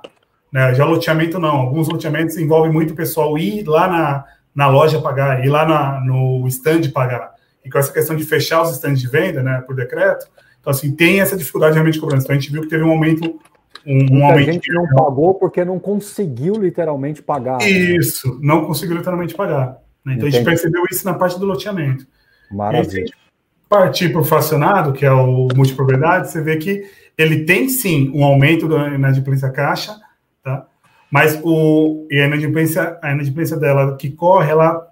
[0.53, 0.75] Né?
[0.75, 1.57] Já loteamento não.
[1.57, 4.25] Alguns loteamentos envolvem muito o pessoal ir lá na,
[4.55, 7.36] na loja pagar, ir lá na, no stand pagar
[7.67, 10.27] e com essa questão de fechar os estandes de venda, né, por decreto,
[10.67, 12.25] então, assim, tem essa dificuldade realmente de cobrança.
[12.25, 13.39] Então, a gente viu que teve um aumento.
[13.87, 17.59] Um, um aumento a gente não pagou porque não conseguiu literalmente pagar.
[17.59, 17.69] Né?
[17.69, 18.41] Isso, né?
[18.43, 19.79] não conseguiu literalmente pagar.
[20.05, 20.15] Né?
[20.15, 20.27] Então, Entendi.
[20.27, 22.05] a gente percebeu isso na parte do loteamento.
[22.51, 23.05] Maravilha.
[23.05, 26.85] E partir para o fracionado, que é o multipropriedade, você vê que
[27.17, 29.97] ele tem sim um aumento da inadimplência caixa,
[30.43, 30.67] tá?
[31.09, 34.85] Mas o, e a inadimplência, a inadimplência dela que corre ela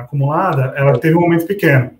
[0.00, 1.90] acumulada, ela teve um aumento pequeno.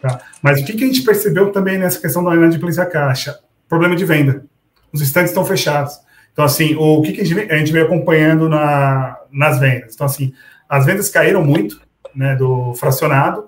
[0.00, 0.20] Tá?
[0.42, 3.38] Mas o que, que a gente percebeu também nessa questão da inadimplência caixa?
[3.68, 4.44] Problema de venda.
[4.92, 5.98] Os estantes estão fechados.
[6.32, 9.94] Então, assim, o que, que a, gente, a gente veio acompanhando na, nas vendas?
[9.94, 10.32] Então, assim,
[10.68, 11.80] as vendas caíram muito,
[12.14, 13.46] né, do fracionado,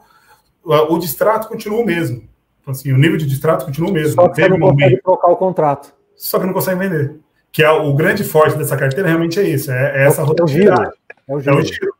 [0.64, 2.28] o, o distrato continua o mesmo.
[2.60, 4.14] Então, assim, o nível de distrato continua o mesmo.
[4.14, 5.94] Só que você não consegue trocar o contrato.
[6.16, 7.16] Só que não consegue vender.
[7.52, 10.92] Que é o grande forte dessa carteira realmente é isso, é, é essa rotatividade.
[11.28, 11.56] É o giro.
[11.56, 11.94] É o giro.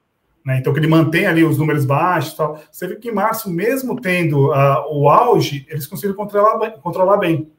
[0.45, 0.59] Né?
[0.59, 2.59] Então, que ele mantém ali os números baixos tal.
[2.71, 6.73] Você vê que em março, mesmo tendo uh, o auge, eles conseguiram controlar bem.
[6.81, 7.51] Controlar bem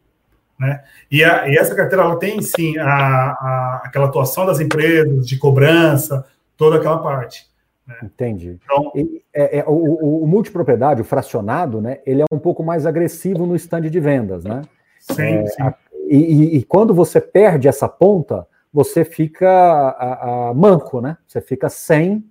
[0.61, 0.83] né?
[1.09, 5.35] E, a, e, essa carteira ela tem sim a, a, aquela atuação das empresas, de
[5.39, 6.23] cobrança,
[6.55, 7.47] toda aquela parte.
[7.87, 7.95] Né?
[8.03, 8.59] Entendi.
[8.63, 12.85] Então, e, é, é, o, o, multipropriedade, o fracionado, né, ele é um pouco mais
[12.85, 14.61] agressivo no stand de vendas, né?
[14.99, 15.63] Sim, é, sim.
[16.07, 21.17] E, e, quando você perde essa ponta, você fica a, manco, né?
[21.25, 22.23] Você fica sem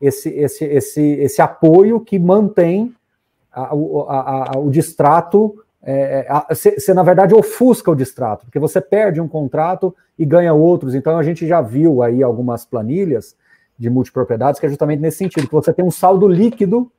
[0.00, 2.94] esse, esse, esse, esse apoio que mantém
[3.52, 5.62] a, a, a, o distrato.
[6.48, 10.94] Você, é, na verdade, ofusca o distrato, porque você perde um contrato e ganha outros.
[10.94, 13.36] Então, a gente já viu aí algumas planilhas
[13.78, 16.90] de multipropriedades que é justamente nesse sentido, que você tem um saldo líquido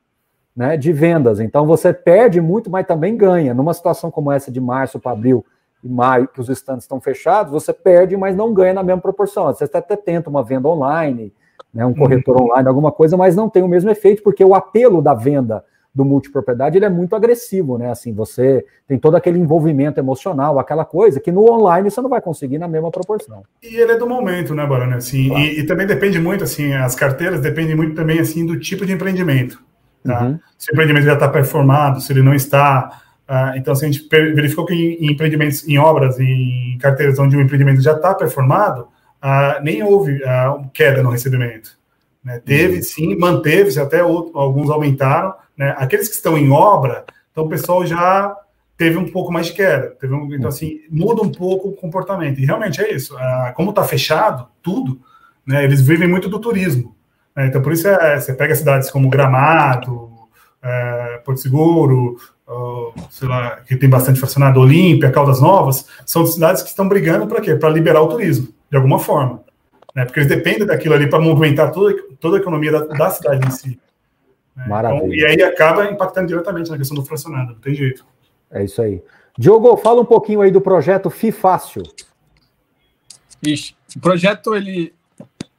[0.55, 1.39] né, de vendas.
[1.39, 3.53] Então, você perde muito, mas também ganha.
[3.53, 5.45] Numa situação como essa de março para abril,
[5.83, 9.45] e maio, que os estandes estão fechados, você perde, mas não ganha na mesma proporção.
[9.45, 11.33] Você até tenta uma venda online,
[11.73, 12.45] né, um corretor uhum.
[12.45, 16.05] online, alguma coisa, mas não tem o mesmo efeito, porque o apelo da venda do
[16.05, 17.89] multipropriedade ele é muito agressivo, né?
[17.89, 22.21] Assim, você tem todo aquele envolvimento emocional, aquela coisa que no online você não vai
[22.21, 23.43] conseguir na mesma proporção.
[23.61, 24.93] E ele é do momento, né, Barone?
[24.93, 25.43] Assim, claro.
[25.43, 28.93] e, e, também depende muito, assim, as carteiras dependem muito também, assim, do tipo de
[28.93, 29.61] empreendimento.
[30.03, 30.25] Tá?
[30.25, 30.39] Uhum.
[30.57, 34.07] Se o empreendimento já está performado, se ele não está, ah, então, se a gente
[34.09, 38.87] verificou que em, empreendimentos, em obras, em carteiras onde o empreendimento já está performado,
[39.21, 41.77] ah, nem houve ah, queda no recebimento.
[42.23, 42.41] Né?
[42.43, 42.83] Teve uhum.
[42.83, 45.33] sim, manteve-se, até outro, alguns aumentaram.
[45.57, 45.73] Né?
[45.77, 48.35] Aqueles que estão em obra, então o pessoal já
[48.77, 49.95] teve um pouco mais de queda.
[50.03, 50.47] Um, então, uhum.
[50.47, 52.39] assim, muda um pouco o comportamento.
[52.39, 53.15] E realmente é isso.
[53.55, 55.01] como está fechado, tudo,
[55.45, 56.95] né, eles vivem muito do turismo.
[57.35, 57.47] Né?
[57.47, 60.09] Então, por isso é, você pega cidades como Gramado,
[60.61, 62.17] é, Porto Seguro,
[63.09, 67.41] sei lá, que tem bastante fracionado, Olímpia, Caldas Novas, são cidades que estão brigando para
[67.41, 67.55] quê?
[67.55, 69.43] Para liberar o turismo, de alguma forma.
[69.95, 70.05] Né?
[70.05, 73.51] Porque eles dependem daquilo ali para movimentar toda, toda a economia da, da cidade em
[73.51, 73.79] si.
[74.55, 74.67] Né?
[74.67, 75.05] Maravilha.
[75.05, 78.05] Então, e aí acaba impactando diretamente na questão do fracionado, não tem jeito.
[78.51, 79.01] É isso aí.
[79.37, 81.83] Diogo, fala um pouquinho aí do projeto FIFácil.
[83.41, 84.93] Ixi, o projeto ele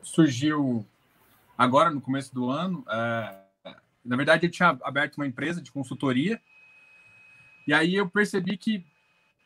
[0.03, 0.85] surgiu
[1.57, 2.85] agora no começo do ano.
[2.91, 3.35] É,
[4.05, 6.41] na verdade, eu tinha aberto uma empresa de consultoria
[7.67, 8.85] e aí eu percebi que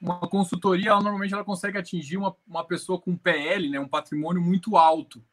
[0.00, 4.42] uma consultoria, ela, normalmente ela consegue atingir uma, uma pessoa com PL, né, um patrimônio
[4.42, 5.24] muito alto.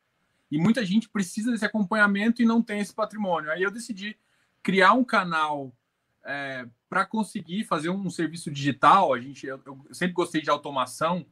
[0.49, 3.51] E muita gente precisa desse acompanhamento e não tem esse patrimônio.
[3.51, 4.17] Aí eu decidi
[4.61, 5.73] criar um canal
[6.25, 9.13] é, para conseguir fazer um serviço digital.
[9.13, 11.25] A gente, eu, eu, sempre gostei de automação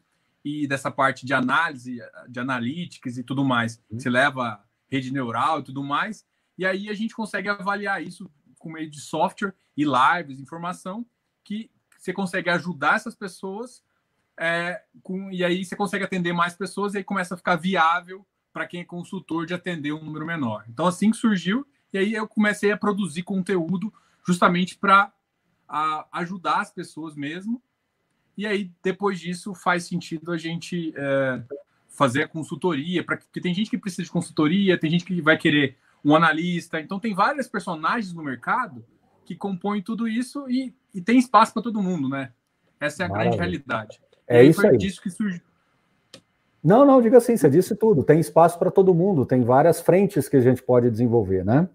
[0.44, 2.00] e dessa parte de análise,
[2.30, 3.82] de analytics e tudo mais.
[3.90, 4.00] Uhum.
[4.00, 6.26] Você leva rede neural e tudo mais.
[6.58, 11.06] E aí a gente consegue avaliar isso com meio de software e lives, informação
[11.44, 13.84] que você consegue ajudar essas pessoas
[14.40, 18.26] é, com, e aí você consegue atender mais pessoas e aí começa a ficar viável
[18.54, 20.64] para quem é consultor de atender um número menor.
[20.70, 23.94] Então, assim que surgiu, e aí eu comecei a produzir conteúdo
[24.26, 25.12] justamente para
[26.12, 27.62] ajudar as pessoas mesmo.
[28.38, 31.44] E aí, depois disso, faz sentido a gente é,
[31.90, 35.38] fazer a consultoria, pra, porque tem gente que precisa de consultoria, tem gente que vai
[35.38, 36.80] querer um analista.
[36.80, 38.86] Então, tem vários personagens no mercado
[39.26, 42.32] que compõem tudo isso e, e tem espaço para todo mundo, né?
[42.80, 43.38] Essa é a Maravilha.
[43.38, 44.02] grande realidade.
[44.28, 44.78] É isso aí.
[44.78, 45.42] disso que surgiu.
[46.64, 48.04] Não, não, diga assim, você disse tudo.
[48.04, 51.70] Tem espaço para todo mundo, tem várias frentes que a gente pode desenvolver, né?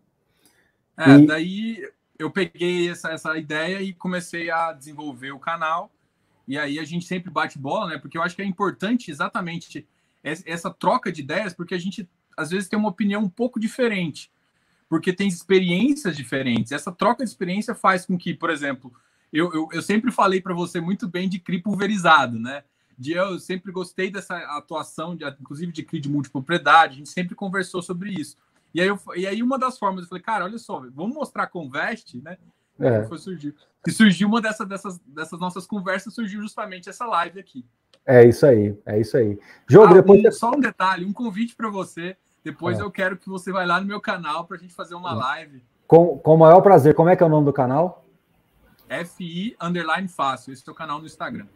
[0.96, 1.26] É, e...
[1.26, 1.88] daí
[2.18, 5.90] eu peguei essa, essa ideia e comecei a desenvolver o canal.
[6.46, 7.98] E aí a gente sempre bate bola, né?
[7.98, 9.86] Porque eu acho que é importante exatamente
[10.22, 14.30] essa troca de ideias, porque a gente às vezes tem uma opinião um pouco diferente
[14.88, 16.72] porque tem experiências diferentes.
[16.72, 18.92] Essa troca de experiência faz com que, por exemplo,
[19.32, 22.62] eu, eu, eu sempre falei para você muito bem de CRI pulverizado, né?
[22.96, 27.34] De eu sempre gostei dessa atuação, de, inclusive de CRI de multipropriedade, a gente sempre
[27.34, 28.36] conversou sobre isso.
[28.72, 31.46] E aí, eu, e aí uma das formas, eu falei, cara, olha só, vamos mostrar
[31.48, 32.36] com Vest, né?
[32.78, 33.04] É.
[33.04, 33.54] Foi surgir.
[33.86, 37.64] E surgiu uma dessa, dessas, dessas nossas conversas, surgiu justamente essa live aqui.
[38.06, 39.38] É isso aí, é isso aí.
[39.68, 40.24] Jogo, ah, depois...
[40.24, 42.82] Um, só um detalhe, um convite para você depois é.
[42.82, 45.14] eu quero que você vá lá no meu canal para a gente fazer uma é.
[45.14, 45.62] live.
[45.86, 46.94] Com, com o maior prazer.
[46.94, 48.04] Como é que é o nome do canal?
[48.88, 50.52] FI Underline Fácil.
[50.52, 51.46] Esse é o canal no Instagram.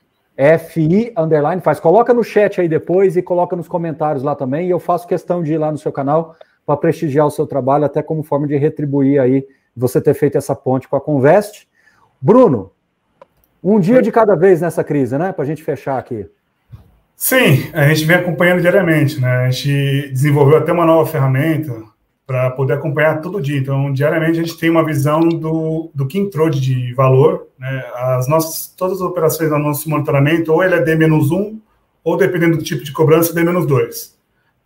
[0.59, 1.83] FI Underline Fácil.
[1.83, 4.67] Coloca no chat aí depois e coloca nos comentários lá também.
[4.67, 7.85] E eu faço questão de ir lá no seu canal para prestigiar o seu trabalho,
[7.85, 11.69] até como forma de retribuir aí você ter feito essa ponte com a Convest.
[12.21, 12.73] Bruno,
[13.63, 15.33] um dia de cada vez nessa crise, né?
[15.33, 16.29] Para a gente fechar aqui.
[17.21, 19.39] Sim, a gente vem acompanhando diariamente, né?
[19.39, 21.83] A gente desenvolveu até uma nova ferramenta
[22.25, 23.59] para poder acompanhar todo dia.
[23.59, 27.85] Então, diariamente a gente tem uma visão do, do que entrou de valor, né?
[27.97, 31.59] As nossas todas as operações do nosso monitoramento, ou ele é D-1,
[32.05, 34.13] ou dependendo do tipo de cobrança, D-2.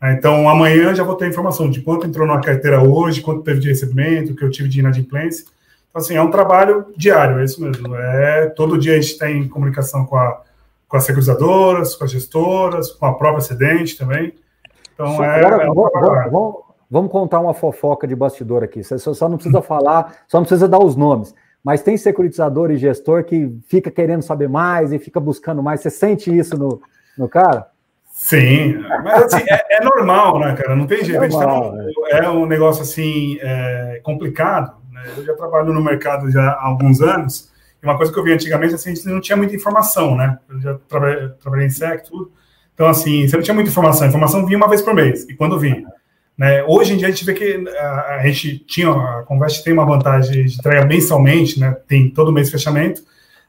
[0.02, 0.12] Né?
[0.12, 3.68] Então, amanhã já vou ter informação de quanto entrou na carteira hoje, quanto teve de
[3.68, 5.46] recebimento, o que eu tive de inadimplência.
[5.88, 7.96] Então, assim, é um trabalho diário, é isso mesmo.
[7.96, 10.42] É, todo dia a gente tem comunicação com a
[10.92, 14.34] com as securizadoras, com as gestoras, com a própria cedente também.
[14.92, 15.90] Então, é, Agora, é vamos,
[16.30, 16.54] vamos,
[16.90, 18.84] vamos, contar uma fofoca de bastidor aqui.
[18.84, 21.34] Você só, só não precisa falar, só não precisa dar os nomes.
[21.64, 25.80] Mas tem securitizador e gestor que fica querendo saber mais e fica buscando mais.
[25.80, 26.82] Você sente isso no,
[27.16, 27.68] no cara?
[28.10, 30.76] Sim, mas assim, é, é, normal, né, cara?
[30.76, 31.24] Não tem jeito.
[31.24, 31.74] É, normal,
[32.10, 34.76] tá, é um negócio assim é, complicado.
[34.92, 35.02] Né?
[35.16, 37.50] Eu já trabalho no mercado já há alguns anos,
[37.82, 40.38] uma coisa que eu vi antigamente, assim, a gente não tinha muita informação, né?
[40.48, 42.30] Eu já trabalhei, trabalhei em SEC, tudo.
[42.74, 44.04] Então, assim, você não tinha muita informação.
[44.04, 45.84] A informação vinha uma vez por mês, e quando vinha.
[46.36, 46.62] Né?
[46.64, 49.84] Hoje em dia a gente vê que a, a gente tinha, a Convest tem uma
[49.84, 51.76] vantagem de entrega mensalmente, né?
[51.86, 53.02] Tem todo mês fechamento,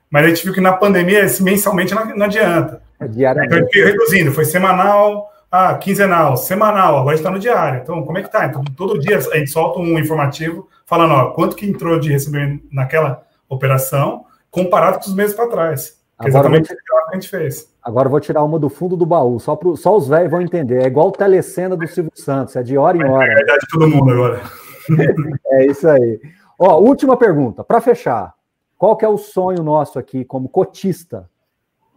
[0.10, 2.82] mas a gente viu que na pandemia esse mensalmente não, não adianta.
[3.00, 3.48] É diariamente.
[3.48, 7.82] Então a gente foi reduzindo, foi semanal, ah, quinzenal, semanal, agora está no diário.
[7.82, 8.46] Então, como é que tá?
[8.46, 12.60] Então, todo dia a gente solta um informativo falando, ó, quanto que entrou de receber
[12.72, 16.02] naquela operação, comparado com os meses para trás.
[16.22, 17.74] Que exatamente o que a gente fez.
[17.82, 20.84] Agora vou tirar uma do fundo do baú, só, pro, só os velhos vão entender.
[20.84, 23.32] É igual telecena do Silvio Santos, é de hora em hora.
[23.32, 24.42] É verdade de todo mundo agora.
[25.52, 26.22] é isso aí.
[26.58, 28.34] Ó, última pergunta, para fechar.
[28.78, 31.30] Qual que é o sonho nosso aqui como cotista?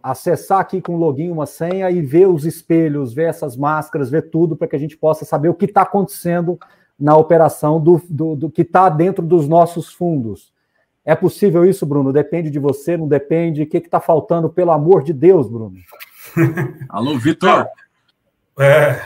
[0.01, 4.55] Acessar aqui com login uma senha e ver os espelhos, ver essas máscaras, ver tudo
[4.55, 6.57] para que a gente possa saber o que está acontecendo
[6.99, 10.51] na operação do, do, do que está dentro dos nossos fundos.
[11.07, 12.11] É possível isso, Bruno?
[12.11, 13.63] Depende de você, não depende?
[13.63, 15.77] O que está faltando, pelo amor de Deus, Bruno?
[16.89, 17.65] Alô, Vitor.
[18.59, 18.99] É,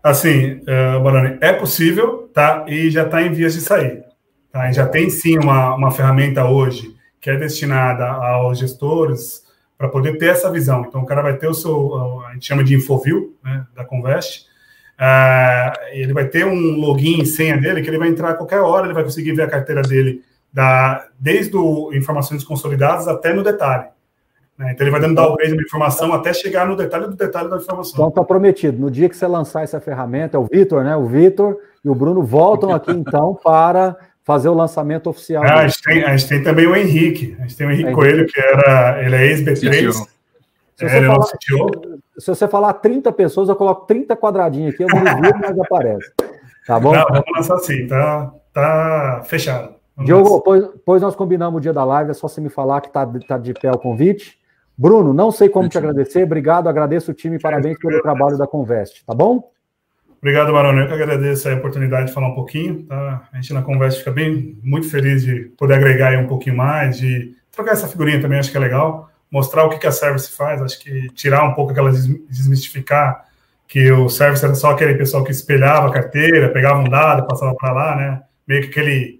[0.00, 2.64] assim, uh, Baroni, é possível, tá?
[2.68, 4.04] E já está em vias de sair.
[4.52, 4.70] Tá?
[4.70, 9.42] já tem sim uma, uma ferramenta hoje que é destinada aos gestores
[9.76, 10.84] para poder ter essa visão.
[10.86, 14.46] Então, o cara vai ter o seu, a gente chama de Infoview, né, da Convest.
[14.94, 18.60] Uh, ele vai ter um login e senha dele que ele vai entrar a qualquer
[18.60, 20.22] hora, ele vai conseguir ver a carteira dele
[20.56, 23.88] da, desde o, informações consolidadas até no detalhe.
[24.56, 24.72] Né?
[24.72, 27.92] Então ele vai dando downgrade da informação até chegar no detalhe do detalhe da informação.
[27.92, 28.78] Então está prometido.
[28.78, 30.96] No dia que você lançar essa ferramenta, é o Vitor, né?
[30.96, 35.44] O Vitor e o Bruno voltam aqui então para fazer o lançamento oficial.
[35.44, 37.36] Ah, a, gente tem, a, gente tem, também o Henrique.
[37.38, 39.92] A gente tem o Henrique é, Coelho, que era, ele é ex-B3.
[40.74, 41.24] Se, é, falar,
[42.18, 46.12] se você falar 30 pessoas, eu coloco 30 quadradinhos aqui, eu não vi, mas aparece.
[46.66, 46.94] Tá bom?
[46.94, 49.75] Não, vamos lançar assim, tá, tá fechado.
[50.04, 52.88] Diogo, pois, pois, nós combinamos o dia da live, é só você me falar que
[52.88, 54.38] está tá de pé o convite.
[54.76, 59.04] Bruno, não sei como te agradecer, obrigado, agradeço o time, parabéns pelo trabalho da Convest,
[59.06, 59.50] tá bom?
[60.18, 63.26] Obrigado, Marão, eu que agradeço a oportunidade de falar um pouquinho, tá?
[63.32, 66.98] A gente na Convest fica bem, muito feliz de poder agregar aí um pouquinho mais,
[66.98, 70.30] de trocar essa figurinha também, acho que é legal, mostrar o que, que a Service
[70.30, 73.24] faz, acho que tirar um pouco aquela, desmistificar
[73.66, 77.54] que o Service era só aquele pessoal que espelhava a carteira, pegava um dado, passava
[77.54, 78.22] para lá, né?
[78.46, 79.15] Meio que aquele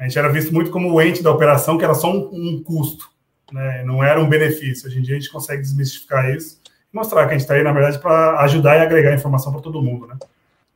[0.00, 2.62] a gente era visto muito como o ente da operação, que era só um, um
[2.62, 3.10] custo,
[3.52, 3.84] né?
[3.84, 4.88] não era um benefício.
[4.88, 6.58] Hoje em dia a gente consegue desmistificar isso
[6.90, 9.60] e mostrar que a gente está aí, na verdade, para ajudar e agregar informação para
[9.60, 10.06] todo mundo.
[10.06, 10.16] Né?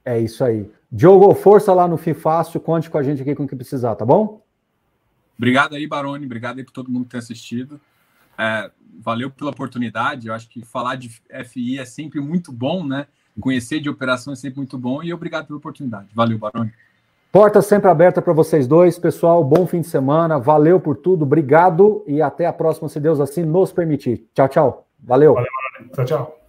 [0.04, 0.70] É isso aí.
[0.92, 4.04] Diogo, força lá no FIFácil, conte com a gente aqui com o que precisar, tá
[4.04, 4.42] bom?
[5.38, 7.80] Obrigado aí, Baroni, obrigado aí por todo mundo que tem assistido.
[8.36, 8.70] É,
[9.00, 11.08] valeu pela oportunidade, eu acho que falar de
[11.46, 13.06] FI é sempre muito bom, né?
[13.40, 16.08] Conhecer de operação é sempre muito bom e obrigado pela oportunidade.
[16.14, 16.72] Valeu, Baroni.
[17.34, 19.42] Porta sempre aberta para vocês dois, pessoal.
[19.42, 20.38] Bom fim de semana.
[20.38, 21.24] Valeu por tudo.
[21.24, 24.28] Obrigado e até a próxima, se Deus assim nos permitir.
[24.32, 24.86] Tchau, tchau.
[25.02, 25.34] Valeu.
[25.34, 25.50] Valeu,
[25.92, 26.43] tchau, tchau.